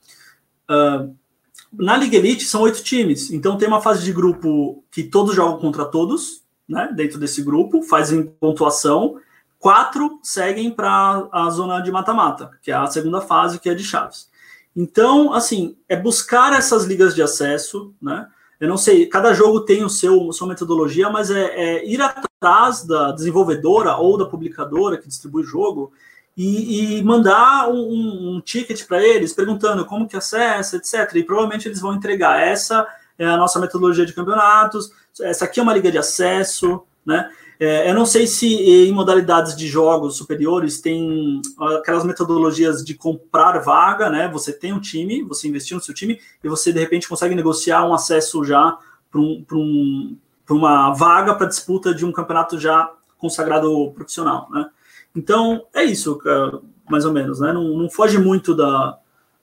Uh, 0.71 1.13
na 1.73 1.97
Liga 1.97 2.17
Elite 2.17 2.45
são 2.45 2.61
oito 2.61 2.81
times, 2.85 3.33
então 3.33 3.59
tem 3.59 3.67
uma 3.67 3.81
fase 3.81 4.05
de 4.05 4.13
grupo 4.13 4.85
que 4.89 5.03
todos 5.03 5.35
jogam 5.35 5.59
contra 5.59 5.85
todos, 5.85 6.45
né? 6.69 6.93
Dentro 6.95 7.19
desse 7.19 7.43
grupo, 7.43 7.83
fazem 7.83 8.23
pontuação. 8.39 9.17
Quatro 9.59 10.21
seguem 10.23 10.71
para 10.71 11.29
a 11.33 11.51
zona 11.51 11.81
de 11.81 11.91
mata-mata, 11.91 12.53
que 12.63 12.71
é 12.71 12.75
a 12.75 12.87
segunda 12.87 13.21
fase, 13.21 13.59
que 13.59 13.69
é 13.69 13.75
de 13.75 13.83
chaves. 13.83 14.31
Então, 14.77 15.33
assim, 15.33 15.77
é 15.89 15.97
buscar 15.97 16.53
essas 16.53 16.85
ligas 16.85 17.17
de 17.17 17.23
acesso, 17.23 17.93
né? 18.01 18.29
Eu 18.61 18.69
não 18.69 18.77
sei, 18.77 19.07
cada 19.07 19.33
jogo 19.33 19.61
tem 19.61 19.85
o 19.85 19.89
seu 19.89 20.33
sua 20.33 20.49
metodologia, 20.49 21.09
mas 21.09 21.31
é, 21.31 21.45
é 21.45 21.89
ir 21.89 22.01
atrás 22.01 22.85
da 22.85 23.13
desenvolvedora 23.13 23.97
ou 23.97 24.19
da 24.19 24.27
publicadora 24.27 24.99
que 24.99 25.07
distribui 25.07 25.43
o 25.43 25.47
jogo 25.47 25.93
e, 26.37 26.99
e 26.99 27.03
mandar 27.03 27.69
um, 27.69 28.37
um 28.37 28.41
ticket 28.41 28.87
para 28.87 29.03
eles 29.03 29.33
perguntando 29.33 29.85
como 29.85 30.09
que 30.09 30.17
acessa, 30.17 30.77
etc. 30.77 31.15
E 31.17 31.23
provavelmente 31.23 31.69
eles 31.69 31.81
vão 31.81 31.95
entregar. 31.95 32.41
Essa 32.41 32.87
é 33.19 33.27
a 33.27 33.37
nossa 33.37 33.59
metodologia 33.59 34.07
de 34.07 34.13
campeonatos, 34.13 34.93
essa 35.21 35.45
aqui 35.45 35.59
é 35.59 35.63
uma 35.63 35.75
liga 35.75 35.91
de 35.91 35.99
acesso, 35.99 36.83
né? 37.05 37.31
É, 37.61 37.91
eu 37.91 37.95
não 37.95 38.07
sei 38.07 38.27
se 38.27 38.47
em 38.47 38.93
modalidades 38.93 39.57
de 39.57 39.67
jogos 39.67 40.17
superiores 40.17 40.81
tem 40.81 41.43
aquelas 41.79 42.05
metodologias 42.05 42.85
de 42.85 42.95
comprar 42.95 43.59
vaga, 43.59 44.09
né? 44.09 44.29
Você 44.29 44.53
tem 44.53 44.73
um 44.73 44.81
time, 44.81 45.25
você 45.25 45.49
investiu 45.49 45.77
no 45.77 45.83
seu 45.83 45.93
time 45.93 46.21
e 46.43 46.49
você 46.49 46.73
de 46.73 46.79
repente 46.79 47.09
consegue 47.09 47.35
negociar 47.35 47.85
um 47.85 47.93
acesso 47.93 48.45
já 48.45 48.79
para 49.11 49.21
um, 49.21 49.45
um, 49.53 50.17
uma 50.51 50.93
vaga 50.93 51.35
para 51.35 51.49
disputa 51.49 51.93
de 51.93 52.07
um 52.07 52.13
campeonato 52.13 52.61
já 52.61 52.93
consagrado 53.19 53.91
profissional, 53.91 54.49
né? 54.51 54.71
Então 55.17 55.67
é 55.75 55.83
isso, 55.83 56.21
mais 56.89 57.05
ou 57.05 57.13
menos, 57.13 57.41
né? 57.41 57.53
Não, 57.53 57.77
não 57.77 57.91
foge 57.91 58.19
muito 58.19 58.55
da, 58.55 58.97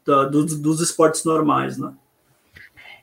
da 0.05 0.23
dos 0.25 0.79
esportes 0.79 1.25
normais, 1.25 1.77
né? 1.77 1.91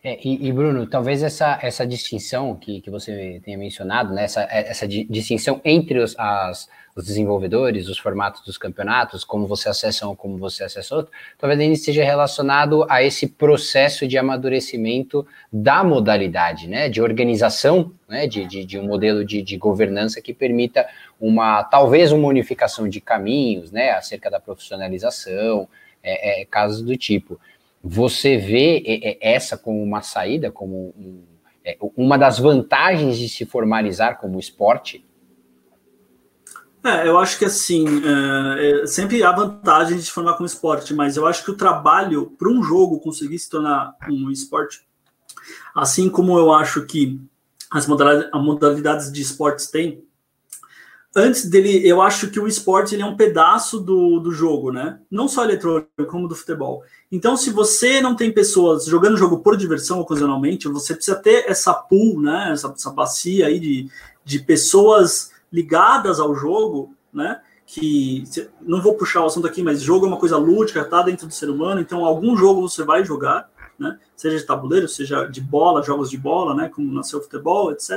É, 0.04 0.18
e, 0.26 0.48
e, 0.48 0.52
Bruno, 0.52 0.84
talvez 0.84 1.22
essa, 1.22 1.60
essa 1.62 1.86
distinção 1.86 2.56
que, 2.56 2.80
que 2.80 2.90
você 2.90 3.40
tenha 3.44 3.56
mencionado, 3.56 4.12
né, 4.12 4.24
essa, 4.24 4.42
essa 4.50 4.88
distinção 4.88 5.60
entre 5.64 6.00
os, 6.00 6.18
as, 6.18 6.68
os 6.96 7.06
desenvolvedores, 7.06 7.88
os 7.88 7.98
formatos 7.98 8.44
dos 8.44 8.58
campeonatos, 8.58 9.22
como 9.22 9.46
você 9.46 9.68
acessa 9.68 10.08
um, 10.08 10.16
como 10.16 10.38
você 10.38 10.64
acessa 10.64 10.96
outro, 10.96 11.12
talvez 11.38 11.60
ainda 11.60 11.74
esteja 11.74 12.02
relacionado 12.02 12.84
a 12.90 13.00
esse 13.00 13.28
processo 13.28 14.04
de 14.08 14.18
amadurecimento 14.18 15.24
da 15.52 15.84
modalidade, 15.84 16.66
né, 16.66 16.88
de 16.88 17.00
organização, 17.00 17.92
né, 18.08 18.26
de, 18.26 18.44
de, 18.44 18.64
de 18.64 18.80
um 18.80 18.86
modelo 18.88 19.24
de, 19.24 19.40
de 19.40 19.56
governança 19.56 20.20
que 20.20 20.34
permita 20.34 20.84
uma, 21.20 21.62
talvez 21.62 22.10
uma 22.10 22.26
unificação 22.26 22.88
de 22.88 23.00
caminhos, 23.00 23.70
né, 23.70 23.92
acerca 23.92 24.28
da 24.28 24.40
profissionalização, 24.40 25.68
é, 26.02 26.42
é, 26.42 26.44
casos 26.44 26.82
do 26.82 26.96
tipo. 26.96 27.38
Você 27.82 28.36
vê 28.36 29.18
essa 29.20 29.56
como 29.56 29.82
uma 29.82 30.02
saída, 30.02 30.52
como 30.52 30.94
um, 30.96 31.24
é, 31.64 31.76
uma 31.96 32.16
das 32.16 32.38
vantagens 32.38 33.18
de 33.18 33.28
se 33.28 33.44
formalizar 33.44 34.18
como 34.18 34.38
esporte? 34.38 35.04
É, 36.84 37.06
eu 37.06 37.16
acho 37.18 37.38
que 37.38 37.44
assim, 37.44 37.84
é, 38.04 38.82
é, 38.82 38.86
sempre 38.86 39.22
há 39.22 39.30
vantagem 39.30 39.96
de 39.96 40.02
se 40.02 40.10
formar 40.10 40.34
como 40.34 40.46
esporte, 40.46 40.92
mas 40.92 41.16
eu 41.16 41.26
acho 41.26 41.44
que 41.44 41.50
o 41.50 41.56
trabalho 41.56 42.32
para 42.36 42.48
um 42.48 42.62
jogo 42.62 42.98
conseguir 42.98 43.38
se 43.38 43.48
tornar 43.48 43.96
um 44.08 44.30
esporte, 44.30 44.84
assim 45.74 46.10
como 46.10 46.36
eu 46.36 46.52
acho 46.52 46.84
que 46.84 47.20
as 47.70 47.86
modalidades, 47.86 48.30
as 48.32 48.42
modalidades 48.42 49.12
de 49.12 49.22
esportes 49.22 49.68
têm, 49.68 50.04
antes 51.14 51.48
dele, 51.48 51.86
eu 51.86 52.00
acho 52.00 52.28
que 52.28 52.40
o 52.40 52.46
esporte 52.46 52.94
ele 52.94 53.02
é 53.02 53.06
um 53.06 53.16
pedaço 53.16 53.78
do, 53.78 54.18
do 54.18 54.32
jogo, 54.32 54.72
né? 54.72 54.98
Não 55.10 55.28
só 55.28 55.44
eletrônico, 55.44 55.88
como 56.06 56.26
do 56.26 56.34
futebol. 56.34 56.82
Então, 57.10 57.36
se 57.36 57.50
você 57.50 58.00
não 58.00 58.16
tem 58.16 58.32
pessoas 58.32 58.86
jogando 58.86 59.18
jogo 59.18 59.40
por 59.40 59.56
diversão 59.56 60.00
ocasionalmente, 60.00 60.68
você 60.68 60.94
precisa 60.94 61.16
ter 61.16 61.44
essa 61.48 61.74
pool, 61.74 62.20
né? 62.20 62.50
Essa, 62.52 62.72
essa 62.74 62.90
bacia 62.90 63.46
aí 63.46 63.60
de, 63.60 63.90
de 64.24 64.38
pessoas 64.38 65.30
ligadas 65.52 66.18
ao 66.18 66.34
jogo, 66.34 66.94
né? 67.12 67.40
Que 67.66 68.24
não 68.62 68.80
vou 68.80 68.94
puxar 68.94 69.22
o 69.22 69.26
assunto 69.26 69.46
aqui, 69.46 69.62
mas 69.62 69.82
jogo 69.82 70.06
é 70.06 70.08
uma 70.08 70.18
coisa 70.18 70.36
lúdica, 70.36 70.84
tá 70.84 71.02
dentro 71.02 71.26
do 71.26 71.34
ser 71.34 71.50
humano. 71.50 71.80
Então, 71.80 72.04
algum 72.04 72.36
jogo 72.36 72.62
você 72.68 72.82
vai 72.84 73.04
jogar, 73.04 73.50
né? 73.78 73.98
Seja 74.16 74.38
de 74.38 74.46
tabuleiro, 74.46 74.88
seja 74.88 75.26
de 75.26 75.40
bola, 75.40 75.82
jogos 75.82 76.08
de 76.08 76.16
bola, 76.16 76.54
né? 76.54 76.70
Como 76.74 76.92
nasceu 76.92 77.18
o 77.18 77.22
futebol, 77.22 77.70
etc. 77.70 77.90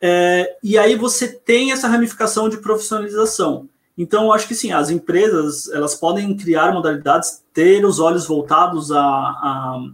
É, 0.00 0.56
e 0.62 0.78
aí 0.78 0.94
você 0.94 1.28
tem 1.28 1.72
essa 1.72 1.88
ramificação 1.88 2.48
de 2.48 2.58
profissionalização. 2.58 3.68
Então, 3.96 4.32
acho 4.32 4.46
que 4.46 4.54
sim, 4.54 4.70
as 4.70 4.90
empresas 4.90 5.68
elas 5.70 5.96
podem 5.96 6.36
criar 6.36 6.72
modalidades, 6.72 7.42
ter 7.52 7.84
os 7.84 7.98
olhos 7.98 8.26
voltados 8.26 8.92
a, 8.92 9.00
a, 9.00 9.88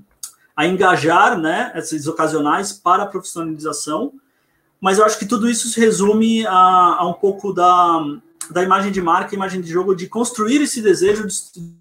a 0.54 0.66
engajar 0.66 1.38
né, 1.38 1.72
esses 1.74 2.06
ocasionais 2.06 2.70
para 2.70 3.04
a 3.04 3.06
profissionalização, 3.06 4.12
mas 4.78 4.98
eu 4.98 5.06
acho 5.06 5.18
que 5.18 5.24
tudo 5.24 5.48
isso 5.48 5.68
se 5.68 5.80
resume 5.80 6.46
a, 6.46 6.96
a 6.98 7.08
um 7.08 7.14
pouco 7.14 7.54
da, 7.54 8.04
da 8.50 8.62
imagem 8.62 8.92
de 8.92 9.00
marca, 9.00 9.34
imagem 9.34 9.62
de 9.62 9.70
jogo, 9.70 9.94
de 9.94 10.06
construir 10.06 10.60
esse 10.60 10.82
desejo 10.82 11.26
de, 11.26 11.34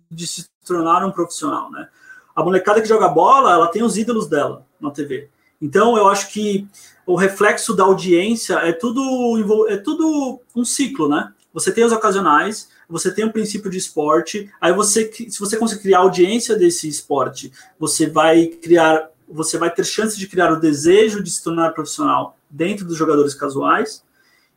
de 0.10 0.26
se 0.26 0.46
tornar 0.66 1.06
um 1.06 1.12
profissional. 1.12 1.70
Né? 1.70 1.90
A 2.34 2.42
molecada 2.42 2.82
que 2.82 2.88
joga 2.88 3.10
bola, 3.10 3.52
ela 3.52 3.68
tem 3.68 3.84
os 3.84 3.98
ídolos 3.98 4.30
dela 4.30 4.66
na 4.80 4.92
TV. 4.92 5.28
Então, 5.62 5.98
eu 5.98 6.08
acho 6.08 6.32
que 6.32 6.66
o 7.06 7.16
reflexo 7.16 7.76
da 7.76 7.84
audiência 7.84 8.56
é 8.56 8.72
tudo, 8.72 9.68
é 9.70 9.78
tudo 9.78 10.40
um 10.56 10.64
ciclo, 10.64 11.10
né? 11.10 11.34
Você 11.54 11.72
tem 11.72 11.84
os 11.84 11.92
ocasionais, 11.92 12.70
você 12.90 13.14
tem 13.14 13.26
o 13.26 13.32
princípio 13.32 13.70
de 13.70 13.78
esporte, 13.78 14.52
aí 14.60 14.74
você, 14.74 15.12
se 15.12 15.40
você 15.40 15.58
conseguir 15.58 15.84
criar 15.84 16.00
audiência 16.00 16.56
desse 16.56 16.88
esporte, 16.88 17.52
você 17.80 18.08
vai 18.08 18.48
criar, 18.48 19.10
você 19.28 19.58
vai 19.58 19.70
ter 19.70 19.86
chance 19.86 20.18
de 20.18 20.28
criar 20.28 20.52
o 20.52 20.60
desejo 20.60 21.22
de 21.22 21.30
se 21.30 21.44
tornar 21.44 21.72
profissional 21.72 22.38
dentro 22.50 22.86
dos 22.86 22.98
jogadores 22.98 23.34
casuais, 23.34 24.04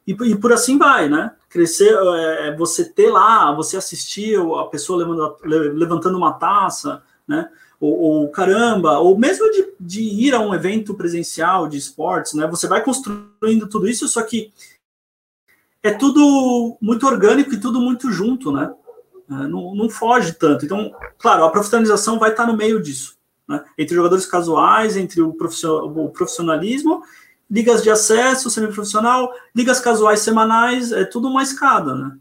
e, 0.07 0.13
e 0.13 0.37
por 0.37 0.53
assim 0.53 0.79
vai, 0.79 1.09
né? 1.09 1.33
Crescer, 1.49 1.93
é 2.41 2.55
você 2.57 2.85
ter 2.85 3.11
lá, 3.11 3.53
você 3.53 3.77
assistir 3.77 4.39
a 4.39 4.65
pessoa 4.65 4.99
levantando, 4.99 5.39
levantando 5.75 6.19
uma 6.19 6.35
taça, 6.35 7.03
né? 7.27 7.49
Ou, 7.81 7.99
ou 7.99 8.29
caramba, 8.29 8.99
ou 8.99 9.19
mesmo 9.19 9.51
de, 9.51 9.69
de, 9.79 10.03
ir 10.03 10.35
a 10.35 10.41
um 10.41 10.55
evento 10.55 10.95
presencial 10.95 11.69
de 11.69 11.77
esportes, 11.77 12.35
né? 12.35 12.47
Você 12.47 12.67
vai 12.67 12.83
construindo 12.83 13.69
tudo 13.69 13.89
isso, 13.89 14.09
só 14.09 14.23
que 14.23 14.53
é 15.83 15.93
tudo 15.93 16.77
muito 16.81 17.07
orgânico 17.07 17.55
e 17.55 17.61
tudo 17.61 17.81
muito 17.81 18.11
junto, 18.11 18.51
né? 18.51 18.73
É, 19.31 19.35
não, 19.47 19.75
não 19.75 19.91
foge 19.91 20.33
tanto. 20.33 20.65
Então, 20.65 20.95
claro, 21.19 21.45
a 21.45 21.51
profissionalização 21.51 22.19
vai 22.19 22.31
estar 22.31 22.47
no 22.47 22.57
meio 22.57 22.83
disso, 22.83 23.17
né? 23.49 23.63
Entre 23.77 23.95
jogadores 23.95 24.27
casuais, 24.27 24.97
entre 24.97 25.21
o, 25.21 25.29
o 25.31 26.09
profissionalismo, 26.11 27.03
ligas 27.51 27.83
de 27.83 27.91
acesso 27.91 28.51
semiprofissional, 28.51 29.33
ligas 29.55 29.81
casuais 29.81 30.21
semanais, 30.21 30.93
é 30.93 31.05
tudo 31.05 31.29
uma 31.29 31.43
escada, 31.43 31.95
né? 31.95 32.17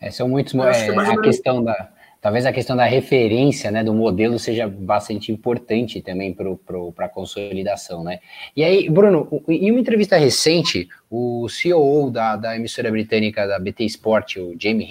É, 0.00 0.10
são 0.10 0.28
muitos. 0.28 0.52
É, 0.54 0.88
é 0.88 0.98
a 0.98 1.20
questão 1.20 1.62
da 1.62 1.91
talvez 2.22 2.46
a 2.46 2.52
questão 2.52 2.76
da 2.76 2.84
referência 2.84 3.68
né, 3.72 3.82
do 3.82 3.92
modelo 3.92 4.38
seja 4.38 4.68
bastante 4.68 5.32
importante 5.32 6.00
também 6.00 6.32
para 6.32 7.04
a 7.04 7.08
consolidação. 7.08 8.04
Né? 8.04 8.20
E 8.56 8.62
aí, 8.62 8.88
Bruno, 8.88 9.42
em 9.48 9.72
uma 9.72 9.80
entrevista 9.80 10.16
recente, 10.16 10.88
o 11.10 11.48
CEO 11.48 12.10
da, 12.10 12.36
da 12.36 12.56
emissora 12.56 12.92
britânica 12.92 13.46
da 13.46 13.58
BT 13.58 13.84
Sport, 13.86 14.36
o 14.36 14.54
Jamie 14.56 14.88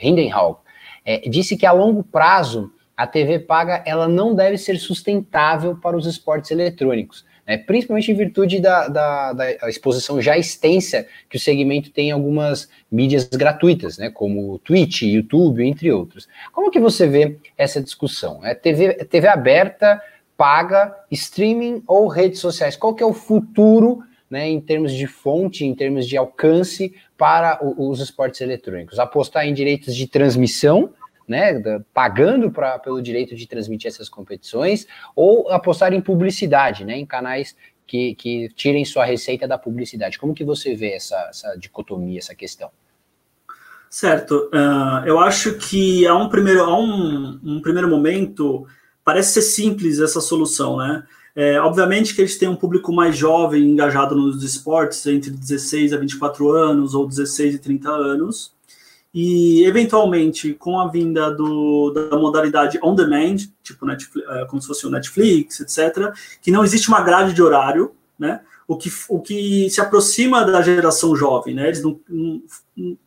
Hindenhall, 0.00 0.62
é, 1.04 1.28
disse 1.28 1.56
que 1.56 1.66
a 1.66 1.72
longo 1.72 2.04
prazo 2.04 2.72
a 2.96 3.06
TV 3.06 3.40
paga 3.40 3.82
ela 3.84 4.08
não 4.08 4.34
deve 4.34 4.56
ser 4.56 4.76
sustentável 4.76 5.76
para 5.76 5.96
os 5.96 6.06
esportes 6.06 6.52
eletrônicos 6.52 7.24
né, 7.48 7.56
principalmente 7.56 8.12
em 8.12 8.14
virtude 8.14 8.60
da, 8.60 8.88
da, 8.88 9.32
da, 9.32 9.70
exposição 9.70 10.20
já 10.20 10.36
extensa 10.36 11.06
que 11.30 11.38
o 11.38 11.40
segmento 11.40 11.90
tem 11.90 12.10
em 12.10 12.12
algumas 12.12 12.68
mídias 12.92 13.24
gratuitas, 13.24 13.96
né, 13.96 14.10
como 14.10 14.58
Twitch, 14.58 15.02
YouTube, 15.02 15.66
entre 15.66 15.90
outros. 15.90 16.28
Como 16.52 16.70
que 16.70 16.78
você 16.78 17.06
vê 17.06 17.38
essa 17.56 17.82
discussão? 17.82 18.44
É 18.44 18.54
TV, 18.54 18.92
TV 19.06 19.26
aberta, 19.26 19.98
paga, 20.36 20.94
streaming 21.10 21.82
ou 21.86 22.06
redes 22.06 22.38
sociais? 22.38 22.76
Qual 22.76 22.94
que 22.94 23.02
é 23.02 23.06
o 23.06 23.14
futuro 23.14 24.02
né, 24.30 24.46
em 24.46 24.60
termos 24.60 24.92
de 24.92 25.06
fonte, 25.06 25.64
em 25.64 25.74
termos 25.74 26.06
de 26.06 26.18
alcance 26.18 26.94
para 27.16 27.58
os 27.62 27.98
esportes 27.98 28.42
eletrônicos? 28.42 28.98
Apostar 28.98 29.46
em 29.46 29.54
direitos 29.54 29.96
de 29.96 30.06
transmissão 30.06 30.90
né, 31.28 31.62
pagando 31.92 32.50
pra, 32.50 32.78
pelo 32.78 33.02
direito 33.02 33.36
de 33.36 33.46
transmitir 33.46 33.88
essas 33.88 34.08
competições, 34.08 34.86
ou 35.14 35.50
apostar 35.50 35.92
em 35.92 36.00
publicidade, 36.00 36.84
né, 36.84 36.96
em 36.96 37.06
canais 37.06 37.54
que, 37.86 38.14
que 38.14 38.48
tirem 38.54 38.84
sua 38.84 39.04
receita 39.04 39.46
da 39.46 39.58
publicidade. 39.58 40.18
Como 40.18 40.34
que 40.34 40.44
você 40.44 40.74
vê 40.74 40.92
essa, 40.92 41.16
essa 41.30 41.56
dicotomia, 41.56 42.18
essa 42.18 42.34
questão? 42.34 42.70
Certo. 43.90 44.50
Uh, 44.52 45.06
eu 45.06 45.18
acho 45.18 45.54
que 45.54 46.06
há 46.06 46.14
um 46.14 46.28
primeiro, 46.28 46.62
há 46.62 46.78
um, 46.78 47.40
um 47.42 47.60
primeiro 47.62 47.88
momento 47.88 48.66
parece 49.02 49.34
ser 49.34 49.42
simples 49.42 49.98
essa 49.98 50.20
solução, 50.20 50.76
né? 50.76 51.02
É, 51.34 51.58
obviamente 51.60 52.14
que 52.14 52.20
eles 52.20 52.36
têm 52.36 52.48
um 52.48 52.56
público 52.56 52.92
mais 52.92 53.16
jovem 53.16 53.62
engajado 53.62 54.14
nos 54.14 54.42
esportes, 54.42 55.06
entre 55.06 55.30
16 55.30 55.92
a 55.92 55.96
24 55.96 56.50
anos 56.50 56.94
ou 56.94 57.06
16 57.06 57.54
e 57.54 57.58
30 57.58 57.88
anos, 57.88 58.52
e 59.20 59.64
eventualmente 59.64 60.54
com 60.54 60.78
a 60.78 60.86
vinda 60.86 61.28
do, 61.28 61.90
da 61.90 62.16
modalidade 62.16 62.78
on 62.80 62.94
demand, 62.94 63.38
tipo 63.64 63.84
Netflix, 63.84 64.30
é, 64.30 64.44
como 64.44 64.62
se 64.62 64.68
fosse 64.68 64.86
o 64.86 64.90
Netflix, 64.90 65.58
etc., 65.58 66.12
que 66.40 66.52
não 66.52 66.62
existe 66.62 66.88
uma 66.88 67.00
grade 67.00 67.34
de 67.34 67.42
horário, 67.42 67.90
né? 68.16 68.42
O 68.68 68.76
que, 68.76 68.88
o 69.08 69.20
que 69.20 69.68
se 69.70 69.80
aproxima 69.80 70.44
da 70.44 70.62
geração 70.62 71.16
jovem, 71.16 71.52
né? 71.52 71.66
Eles 71.66 71.82
não, 71.82 71.98
não, 72.08 72.42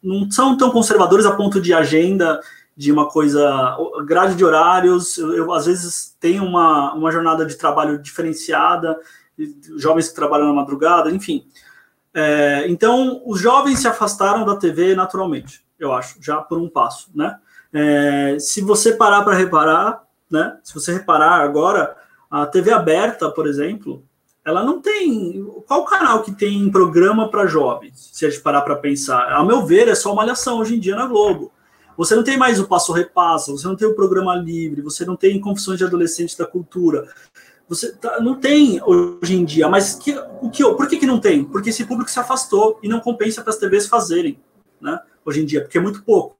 não 0.03 0.29
são 0.29 0.57
tão 0.57 0.69
conservadores 0.69 1.25
a 1.25 1.33
ponto 1.33 1.61
de 1.61 1.73
agenda 1.73 2.41
de 2.75 2.91
uma 2.91 3.07
coisa, 3.07 3.77
grade 4.05 4.35
de 4.35 4.43
horários. 4.43 5.17
Eu, 5.17 5.33
eu 5.33 5.53
às 5.53 5.65
vezes 5.65 6.13
tenho 6.19 6.43
uma, 6.43 6.93
uma 6.93 7.09
jornada 7.09 7.45
de 7.45 7.55
trabalho 7.55 7.97
diferenciada, 7.97 8.99
jovens 9.77 10.09
que 10.09 10.15
trabalham 10.15 10.47
na 10.47 10.53
madrugada, 10.53 11.09
enfim. 11.09 11.45
É, 12.13 12.65
então, 12.67 13.21
os 13.25 13.39
jovens 13.39 13.79
se 13.79 13.87
afastaram 13.87 14.45
da 14.45 14.57
TV 14.57 14.93
naturalmente 14.93 15.63
eu 15.81 15.91
acho, 15.91 16.21
já 16.21 16.37
por 16.37 16.57
um 16.57 16.69
passo, 16.69 17.09
né? 17.13 17.37
É, 17.73 18.37
se 18.39 18.61
você 18.61 18.93
parar 18.93 19.23
para 19.23 19.33
reparar, 19.33 20.03
né? 20.29 20.57
Se 20.63 20.73
você 20.73 20.93
reparar 20.93 21.41
agora, 21.41 21.95
a 22.29 22.45
TV 22.45 22.71
aberta, 22.71 23.29
por 23.29 23.47
exemplo, 23.47 24.03
ela 24.45 24.63
não 24.63 24.81
tem. 24.81 25.43
Qual 25.67 25.85
canal 25.85 26.21
que 26.21 26.31
tem 26.31 26.69
programa 26.69 27.29
para 27.29 27.47
jovens? 27.47 28.09
Se 28.13 28.25
a 28.25 28.29
gente 28.29 28.41
parar 28.41 28.61
para 28.61 28.75
pensar, 28.75 29.31
ao 29.31 29.45
meu 29.45 29.65
ver, 29.65 29.87
é 29.87 29.95
só 29.95 30.09
uma 30.09 30.17
malhação 30.17 30.59
hoje 30.59 30.75
em 30.75 30.79
dia 30.79 30.95
na 30.95 31.07
Globo. 31.07 31.51
Você 31.97 32.15
não 32.15 32.23
tem 32.23 32.37
mais 32.37 32.59
o 32.59 32.67
passo 32.67 32.93
repassa, 32.93 33.51
você 33.51 33.67
não 33.67 33.75
tem 33.75 33.87
o 33.87 33.95
programa 33.95 34.35
livre, 34.35 34.81
você 34.81 35.05
não 35.05 35.15
tem 35.15 35.39
confissões 35.39 35.77
de 35.77 35.83
adolescentes 35.83 36.35
da 36.35 36.45
cultura. 36.45 37.07
Você 37.67 37.91
tá, 37.93 38.19
não 38.19 38.35
tem 38.35 38.81
hoje 38.83 39.35
em 39.35 39.45
dia, 39.45 39.69
mas 39.69 39.95
que, 39.95 40.17
o 40.41 40.49
que, 40.49 40.63
por 40.63 40.87
que, 40.87 40.97
que 40.97 41.05
não 41.05 41.19
tem? 41.19 41.43
Porque 41.43 41.69
esse 41.69 41.85
público 41.85 42.09
se 42.09 42.19
afastou 42.19 42.79
e 42.81 42.89
não 42.89 42.99
compensa 42.99 43.41
para 43.41 43.51
as 43.51 43.57
TVs 43.57 43.87
fazerem, 43.87 44.39
né? 44.81 44.99
hoje 45.25 45.41
em 45.41 45.45
dia, 45.45 45.61
porque 45.61 45.77
é 45.77 45.81
muito 45.81 46.03
pouco. 46.03 46.37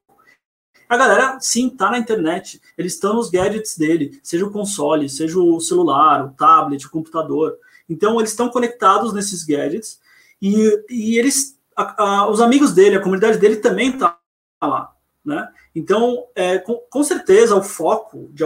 A 0.88 0.96
galera, 0.96 1.40
sim, 1.40 1.70
tá 1.70 1.90
na 1.90 1.98
internet. 1.98 2.60
Eles 2.76 2.94
estão 2.94 3.14
nos 3.14 3.30
gadgets 3.30 3.78
dele, 3.78 4.20
seja 4.22 4.44
o 4.44 4.50
console, 4.50 5.08
seja 5.08 5.38
o 5.38 5.58
celular, 5.58 6.26
o 6.26 6.30
tablet, 6.32 6.86
o 6.86 6.90
computador. 6.90 7.58
Então, 7.88 8.18
eles 8.18 8.30
estão 8.30 8.50
conectados 8.50 9.12
nesses 9.12 9.42
gadgets 9.42 9.98
e, 10.40 10.84
e 10.90 11.18
eles, 11.18 11.58
a, 11.74 12.02
a, 12.02 12.30
os 12.30 12.42
amigos 12.42 12.72
dele, 12.72 12.96
a 12.96 13.02
comunidade 13.02 13.38
dele 13.38 13.56
também 13.56 13.96
tá 13.96 14.18
lá, 14.62 14.94
né? 15.24 15.50
Então, 15.74 16.26
é, 16.34 16.58
com, 16.58 16.74
com 16.90 17.02
certeza, 17.02 17.56
o 17.56 17.62
foco 17.62 18.30
de 18.32 18.44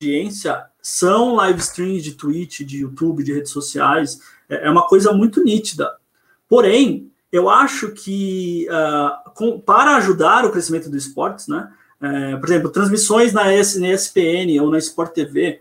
audiência 0.00 0.66
são 0.82 1.36
live 1.36 1.60
streams 1.60 2.02
de 2.02 2.14
Twitch, 2.14 2.62
de 2.62 2.78
YouTube, 2.78 3.22
de 3.22 3.32
redes 3.32 3.52
sociais. 3.52 4.20
É, 4.48 4.66
é 4.66 4.70
uma 4.70 4.88
coisa 4.88 5.12
muito 5.12 5.44
nítida. 5.44 5.96
Porém, 6.48 7.12
eu 7.30 7.48
acho 7.50 7.90
que 7.90 8.66
uh, 8.70 9.30
com, 9.34 9.60
para 9.60 9.96
ajudar 9.96 10.44
o 10.44 10.50
crescimento 10.50 10.90
do 10.90 10.96
esportes, 10.96 11.48
né? 11.48 11.70
É, 12.00 12.36
por 12.36 12.48
exemplo, 12.48 12.70
transmissões 12.70 13.32
na, 13.32 13.52
S, 13.52 13.80
na 13.80 13.88
ESPN 13.88 14.60
ou 14.62 14.70
na 14.70 14.78
Sport 14.78 15.12
TV, 15.12 15.60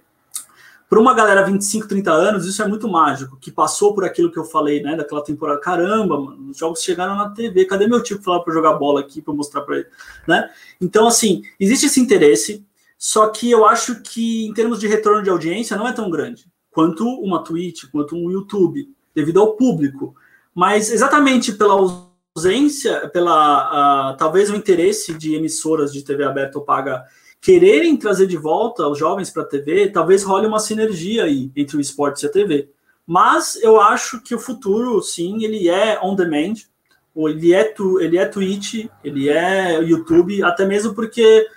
para 0.88 0.99
uma 0.99 1.13
galera 1.13 1.43
25, 1.43 1.88
30 1.88 2.12
anos, 2.12 2.45
isso 2.45 2.62
é 2.62 2.67
muito 2.67 2.88
mágico, 2.88 3.38
que 3.38 3.51
passou 3.51 3.93
por 3.93 4.06
aquilo 4.06 4.32
que 4.32 4.38
eu 4.38 4.45
falei, 4.45 4.82
né, 4.82 4.95
daquela 4.95 5.23
temporada. 5.23 5.60
Caramba, 5.60 6.19
mano, 6.19 6.51
os 6.51 6.58
jogos 6.58 6.84
chegaram 6.84 7.15
na 7.15 7.32
TV, 7.32 7.65
cadê 7.65 7.88
meu 7.88 8.03
tio 8.03 8.19
que 8.19 8.23
falava 8.23 8.43
para 8.43 8.53
jogar 8.53 8.73
bola 8.73 8.99
aqui, 8.99 9.19
para 9.19 9.34
mostrar 9.34 9.62
para 9.62 9.77
ele, 9.77 9.88
né? 10.27 10.49
Então, 10.80 11.08
assim, 11.08 11.41
existe 11.60 11.88
esse 11.88 11.99
interesse, 11.99 12.63
só 12.99 13.27
que 13.30 13.49
eu 13.49 13.65
acho 13.65 14.01
que 14.01 14.45
em 14.45 14.53
termos 14.53 14.80
de 14.80 14.88
retorno 14.88 15.23
de 15.23 15.30
audiência 15.32 15.75
não 15.75 15.88
é 15.88 15.91
tão 15.91 16.10
grande 16.10 16.45
quanto 16.71 17.03
uma 17.03 17.43
Twitch, 17.43 17.86
quanto 17.91 18.15
um 18.15 18.30
YouTube, 18.30 18.88
devido 19.15 19.39
ao 19.39 19.56
público. 19.56 20.15
Mas 20.57 20.91
exatamente 20.91 21.51
pela 21.53 21.75
ausência, 22.35 23.07
pela 23.09 24.13
uh, 24.13 24.17
talvez 24.17 24.49
o 24.49 24.55
interesse 24.55 25.13
de 25.13 25.35
emissoras 25.35 25.93
de 25.93 26.03
TV 26.03 26.23
aberta 26.23 26.57
ou 26.57 26.65
paga 26.65 27.05
quererem 27.39 27.95
trazer 27.95 28.25
de 28.25 28.37
volta 28.37 28.87
os 28.87 28.97
jovens 28.97 29.29
para 29.29 29.43
a 29.43 29.45
TV, 29.45 29.91
talvez 29.91 30.23
role 30.23 30.47
uma 30.47 30.59
sinergia 30.59 31.25
aí 31.25 31.51
entre 31.55 31.77
o 31.77 31.79
esporte 31.79 32.23
e 32.23 32.25
a 32.25 32.31
TV. 32.31 32.71
Mas 33.05 33.55
eu 33.61 33.79
acho 33.79 34.19
que 34.19 34.33
o 34.33 34.39
futuro, 34.39 34.99
sim, 35.03 35.43
ele 35.43 35.69
é 35.69 35.99
on 36.01 36.15
demand, 36.15 36.55
ou 37.13 37.29
ele 37.29 37.53
é, 37.53 37.63
tu, 37.63 38.01
ele 38.01 38.17
é 38.17 38.25
Twitch, 38.25 38.87
ele 39.03 39.29
é 39.29 39.79
YouTube, 39.83 40.41
até 40.41 40.65
mesmo 40.65 40.95
porque 40.95 41.47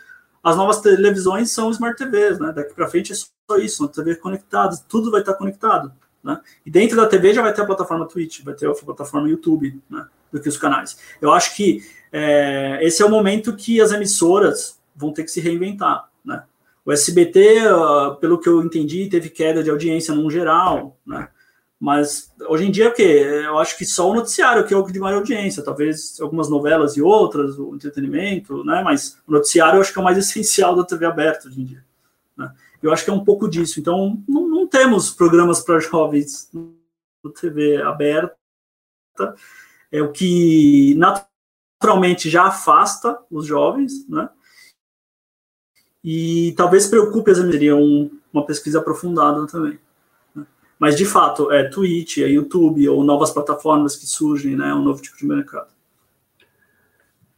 as 0.45 0.59
novas 0.59 0.79
televisões 0.83 1.51
são 1.51 1.71
Smart 1.71 1.97
TVs, 1.97 2.39
né? 2.39 2.53
Daqui 2.55 2.75
para 2.75 2.87
frente 2.87 3.13
é 3.13 3.15
só 3.15 3.57
isso, 3.57 3.83
uma 3.83 3.89
TV 3.89 4.17
conectada, 4.17 4.77
tudo 4.87 5.11
vai 5.11 5.21
estar 5.21 5.33
conectado. 5.33 5.91
Né? 6.23 6.39
E 6.65 6.71
dentro 6.71 6.97
da 6.97 7.07
TV 7.07 7.33
já 7.33 7.43
vai 7.43 7.53
ter 7.53 7.63
a 7.63 7.67
plataforma 7.67 8.07
Twitch, 8.07 8.43
vai 8.43 8.55
ter 8.55 8.69
a 8.69 8.75
plataforma 8.75 9.29
YouTube, 9.29 9.81
né? 9.89 10.07
do 10.33 10.41
que 10.41 10.49
os 10.49 10.57
canais. 10.57 10.99
Eu 11.21 11.33
acho 11.33 11.57
que 11.57 11.83
é, 12.13 12.79
esse 12.83 13.03
é 13.03 13.07
o 13.07 13.11
momento 13.11 13.57
que 13.57 13.81
as 13.81 13.93
emissoras 13.93 14.79
vão 14.95 15.13
ter 15.13 15.25
que 15.25 15.31
se 15.31 15.41
reinventar. 15.41 16.09
Né? 16.25 16.43
O 16.85 16.93
SBT, 16.93 17.61
ah, 17.61 18.17
pelo 18.21 18.39
que 18.39 18.49
eu 18.49 18.63
entendi, 18.63 19.09
teve 19.09 19.31
queda 19.31 19.63
de 19.63 19.71
audiência 19.71 20.15
no 20.15 20.31
geral, 20.31 20.97
né? 21.07 21.29
Mas 21.79 22.31
hoje 22.47 22.67
em 22.67 22.71
dia 22.71 22.91
o 22.91 22.93
que? 22.93 23.03
Eu 23.03 23.59
acho 23.59 23.79
que 23.79 23.87
só 23.87 24.11
o 24.11 24.15
noticiário 24.15 24.67
que 24.67 24.75
é 24.75 24.77
o 24.77 24.83
de 24.83 25.01
maior 25.01 25.17
audiência, 25.17 25.65
talvez 25.65 26.21
algumas 26.21 26.51
novelas 26.51 26.95
e 26.95 27.01
outras, 27.01 27.59
o 27.59 27.75
entretenimento, 27.75 28.63
né? 28.65 28.83
Mas 28.85 29.19
o 29.27 29.33
noticiário 29.33 29.79
eu 29.79 29.81
acho 29.81 29.91
que 29.91 29.99
é 29.99 30.03
o 30.03 30.05
mais 30.05 30.19
essencial 30.19 30.77
da 30.77 30.85
TV 30.85 31.07
aberta 31.07 31.49
hoje 31.49 31.63
em 31.63 31.65
dia. 31.65 31.83
Né? 32.37 32.53
Eu 32.83 32.93
acho 32.93 33.05
que 33.05 33.11
é 33.11 33.15
um 33.15 33.25
pouco 33.25 33.49
disso. 33.49 33.79
Então, 33.79 34.23
não, 34.29 34.49
não 34.49 34.67
temos 34.67 35.11
programas 35.11 35.61
para 35.61 35.81
jovens 35.81 36.51
na 36.53 37.31
TV 37.33 37.83
aberta, 37.83 38.37
é 39.93 40.01
o 40.01 40.13
que 40.13 40.95
naturalmente 40.97 42.31
já 42.31 42.45
afasta 42.45 43.19
os 43.31 43.47
jovens, 43.47 44.09
né? 44.09 44.29
E 46.03 46.55
talvez 46.57 46.87
preocupe 46.87 47.35
seria 47.35 47.77
um, 47.77 48.11
uma 48.33 48.47
pesquisa 48.47 48.79
aprofundada 48.79 49.47
também. 49.47 49.79
Mas, 50.79 50.97
de 50.97 51.05
fato, 51.05 51.53
é 51.53 51.69
Twitch, 51.69 52.19
é 52.19 52.29
YouTube 52.29 52.89
ou 52.89 53.05
novas 53.05 53.31
plataformas 53.31 53.97
que 53.97 54.07
surgem, 54.07 54.57
né? 54.57 54.73
Um 54.73 54.83
novo 54.83 55.03
tipo 55.03 55.19
de 55.19 55.27
mercado. 55.27 55.69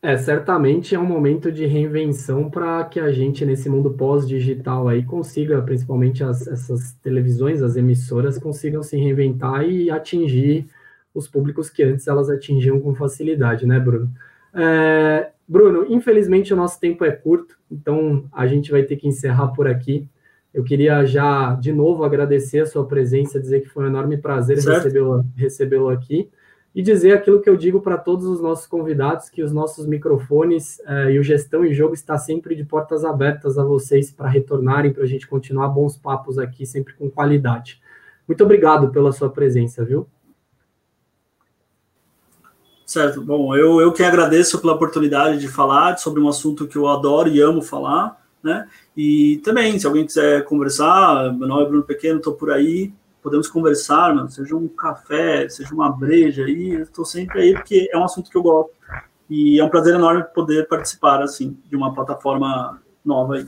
É, 0.05 0.17
certamente 0.17 0.97
é 0.97 0.99
um 0.99 1.07
momento 1.07 1.53
de 1.53 1.65
reinvenção 1.65 2.51
para 2.51 2.85
que 2.87 2.99
a 2.99 3.13
gente, 3.13 3.47
nesse 3.47 3.69
mundo 3.69 3.93
pós-digital 3.93 4.89
aí, 4.89 5.05
consiga, 5.05 5.63
principalmente 5.63 6.25
as, 6.25 6.45
essas 6.49 6.95
televisões, 6.95 7.63
as 7.63 7.77
emissoras, 7.77 8.37
consigam 8.37 8.83
se 8.83 8.97
reinventar 8.97 9.63
e 9.63 9.93
atingir 9.93 10.67
os 11.15 11.29
públicos 11.29 11.71
que 11.71 11.85
antes 11.85 12.09
elas 12.09 12.29
atingiam 12.29 12.81
com 12.81 12.97
facilidade, 12.97 13.65
né, 13.65 13.79
Bruno? 13.79 14.11
É, 14.53 15.31
Bruno, 15.47 15.87
infelizmente 15.89 16.53
o 16.53 16.57
nosso 16.57 16.81
tempo 16.81 17.05
é 17.05 17.13
curto, 17.13 17.57
então 17.71 18.25
a 18.33 18.45
gente 18.49 18.73
vai 18.73 18.83
ter 18.83 18.97
que 18.97 19.07
encerrar 19.07 19.49
por 19.49 19.69
aqui. 19.69 20.09
Eu 20.53 20.65
queria 20.65 21.07
já, 21.07 21.55
de 21.55 21.73
novo, 21.73 22.03
agradecer 22.03 22.59
a 22.59 22.67
sua 22.67 22.85
presença, 22.89 23.39
dizer 23.39 23.61
que 23.61 23.69
foi 23.69 23.85
um 23.85 23.89
enorme 23.89 24.17
prazer 24.17 24.57
recebê-lo 24.57 25.25
recebê 25.37 25.77
aqui 25.93 26.29
e 26.75 26.83
dizer 26.83 27.13
aquilo 27.13 27.41
que 27.41 27.51
eu 27.51 27.57
digo 27.57 27.81
para 27.81 27.99
todos 27.99 28.27
os 28.27 28.41
nossos 28.41 28.67
convidados, 28.67 29.29
que 29.29 29.43
os 29.43 29.53
nossos 29.53 29.87
microfones 29.87 30.81
eh, 30.87 31.13
e 31.13 31.19
o 31.19 31.23
Gestão 31.23 31.65
em 31.65 31.75
Jogo 31.75 31.93
está 31.93 32.17
sempre 32.17 32.55
de 32.55 32.65
portas 32.65 33.05
abertas 33.05 33.59
a 33.59 33.65
vocês 33.65 34.11
para 34.11 34.29
retornarem, 34.29 34.93
para 34.93 35.05
a 35.05 35.07
gente 35.07 35.27
continuar 35.27 35.69
bons 35.69 35.97
papos 35.97 36.39
aqui, 36.39 36.65
sempre 36.65 36.95
com 36.95 37.11
qualidade. 37.11 37.81
Muito 38.27 38.43
obrigado 38.43 38.91
pela 38.91 39.13
sua 39.13 39.29
presença, 39.29 39.85
viu? 39.85 40.07
Certo, 42.87 43.23
bom, 43.23 43.55
eu, 43.55 43.81
eu 43.81 43.93
que 43.93 44.03
agradeço 44.03 44.61
pela 44.61 44.75
oportunidade 44.75 45.39
de 45.39 45.49
falar 45.49 45.99
sobre 45.99 46.21
um 46.21 46.29
assunto 46.29 46.67
que 46.67 46.77
eu 46.77 46.89
adoro 46.89 47.29
e 47.29 47.41
amo 47.41 47.63
falar, 47.63 48.23
né? 48.43 48.69
E 48.97 49.41
também, 49.45 49.79
se 49.79 49.87
alguém 49.87 50.07
quiser 50.07 50.45
conversar, 50.45 51.33
meu 51.33 51.49
nome 51.49 51.63
é 51.63 51.69
Bruno 51.69 51.83
Pequeno, 51.85 52.19
estou 52.19 52.35
por 52.35 52.51
aí, 52.51 52.93
podemos 53.23 53.49
conversar, 53.49 54.15
seja 54.29 54.57
um 54.57 54.69
café, 54.69 55.49
seja 55.49 55.73
uma 55.75 55.91
breja 55.91 56.45
aí, 56.45 56.75
estou 56.83 57.05
sempre 57.05 57.41
aí 57.41 57.55
porque 57.55 57.89
é 57.93 57.97
um 57.97 58.05
assunto 58.05 58.31
que 58.31 58.37
eu 58.37 58.43
gosto. 58.43 58.73
E 59.31 59.59
é 59.59 59.65
um 59.65 59.71
prazer 59.71 59.95
enorme 59.95 60.25
poder 60.35 60.69
participar, 60.69 61.23
assim, 61.23 61.57
de 61.67 61.77
uma 61.77 61.95
plataforma 61.95 62.83
nova 63.05 63.37
aí. 63.37 63.47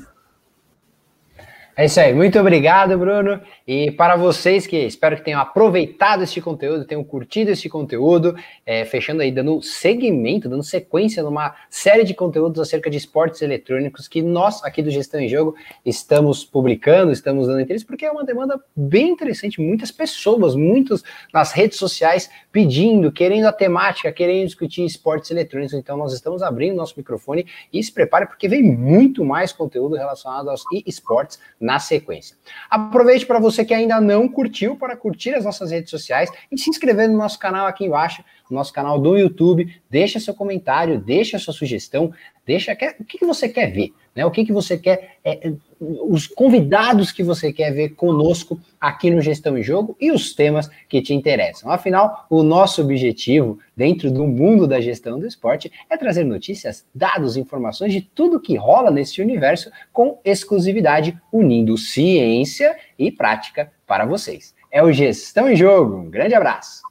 É 1.77 1.87
isso 1.87 1.99
aí, 1.99 2.15
muito 2.15 2.39
obrigado, 2.39 2.97
Bruno. 2.97 3.41
E 3.67 3.91
para 3.91 4.15
vocês 4.15 4.65
que 4.65 4.77
espero 4.77 5.17
que 5.17 5.25
tenham 5.25 5.41
aproveitado 5.41 6.23
este 6.23 6.41
conteúdo, 6.41 6.85
tenham 6.85 7.03
curtido 7.03 7.51
este 7.51 7.69
conteúdo, 7.69 8.37
é, 8.65 8.85
fechando 8.85 9.23
aí, 9.23 9.33
dando 9.33 9.61
seguimento, 9.61 10.49
dando 10.49 10.63
sequência 10.63 11.21
numa 11.21 11.53
série 11.69 12.05
de 12.05 12.15
conteúdos 12.15 12.61
acerca 12.61 12.89
de 12.89 12.97
esportes 12.97 13.43
eletrônicos 13.43 14.07
que 14.07 14.23
nós, 14.23 14.63
aqui 14.63 14.83
do 14.83 14.91
Gestão 14.91 15.19
em 15.19 15.29
Jogo, 15.29 15.57
estamos 15.85 16.45
publicando, 16.45 17.11
estamos 17.11 17.49
dando 17.49 17.61
interesse, 17.61 17.85
porque 17.85 18.05
é 18.05 18.11
uma 18.11 18.23
demanda 18.23 18.63
bem 18.77 19.09
interessante. 19.09 19.61
Muitas 19.61 19.91
pessoas, 19.91 20.55
muitos 20.55 21.03
nas 21.33 21.51
redes 21.51 21.77
sociais 21.77 22.31
pedindo, 22.53 23.11
querendo 23.11 23.47
a 23.47 23.53
temática, 23.53 24.13
querendo 24.13 24.47
discutir 24.47 24.85
esportes 24.85 25.29
eletrônicos. 25.33 25.75
Então, 25.75 25.97
nós 25.97 26.13
estamos 26.13 26.41
abrindo 26.41 26.77
nosso 26.77 26.95
microfone 26.97 27.47
e 27.73 27.83
se 27.83 27.91
prepare, 27.91 28.27
porque 28.27 28.47
vem 28.47 28.63
muito 28.63 29.25
mais 29.25 29.53
conteúdo 29.53 29.97
relacionado 29.97 30.49
aos 30.49 30.63
esportes 30.87 31.41
na 31.65 31.79
sequência. 31.79 32.37
Aproveite 32.69 33.25
para 33.25 33.39
você 33.39 33.65
que 33.65 33.73
ainda 33.73 33.99
não 33.99 34.29
curtiu, 34.29 34.77
para 34.77 34.95
curtir 34.95 35.35
as 35.35 35.47
nossas 35.47 35.71
redes 35.71 35.89
sociais 35.89 36.31
e 36.53 36.59
se 36.59 36.69
inscrever 36.69 37.09
no 37.09 37.17
nosso 37.17 37.39
canal 37.39 37.67
aqui 37.67 37.87
embaixo, 37.87 38.23
no 38.51 38.57
nosso 38.59 38.71
canal 38.71 38.99
do 38.99 39.17
YouTube. 39.17 39.75
Deixa 39.89 40.21
seu 40.21 40.35
comentário, 40.35 41.01
deixa 41.01 41.39
sua 41.39 41.55
sugestão, 41.55 42.13
deixa 42.45 42.75
o 43.01 43.05
que, 43.05 43.19
que 43.19 43.25
você 43.25 43.49
quer 43.49 43.73
ver, 43.73 43.95
né? 44.15 44.25
O 44.25 44.31
que, 44.31 44.45
que 44.45 44.53
você 44.53 44.79
quer, 44.79 45.17
é, 45.25 45.53
os 45.81 46.27
convidados 46.27 47.11
que 47.11 47.23
você 47.23 47.53
quer 47.53 47.73
ver 47.73 47.91
conosco 47.91 48.61
aqui 48.81 49.11
no 49.11 49.21
Gestão 49.21 49.59
em 49.59 49.63
Jogo 49.63 49.97
e 50.01 50.13
os 50.13 50.35
temas 50.35 50.71
que 50.89 51.03
te 51.03 51.13
interessam. 51.13 51.71
Afinal, 51.71 52.27
o 52.31 52.43
nosso 52.43 52.81
objetivo 52.83 53.59
dentro 53.77 54.11
do 54.11 54.27
mundo 54.27 54.67
da 54.67 54.81
gestão 54.81 55.19
do 55.19 55.27
esporte 55.27 55.71
é 55.91 55.97
trazer 55.97 56.25
notícias, 56.25 56.87
dados, 56.95 57.37
informações 57.37 57.93
de 57.93 58.01
tudo 58.01 58.41
que 58.41 58.57
rola 58.57 58.91
nesse 58.91 59.21
universo 59.21 59.71
com 59.93 60.19
exclusividade, 60.25 61.19
unindo 61.33 61.77
ciência 61.77 62.77
e 62.99 63.11
prática 63.11 63.73
para 63.87 64.07
vocês. 64.07 64.55
É 64.71 64.83
o 64.83 64.93
Gestão 64.93 65.49
em 65.49 65.57
Jogo. 65.57 65.97
Um 65.97 66.11
grande 66.11 66.35
abraço. 66.35 66.83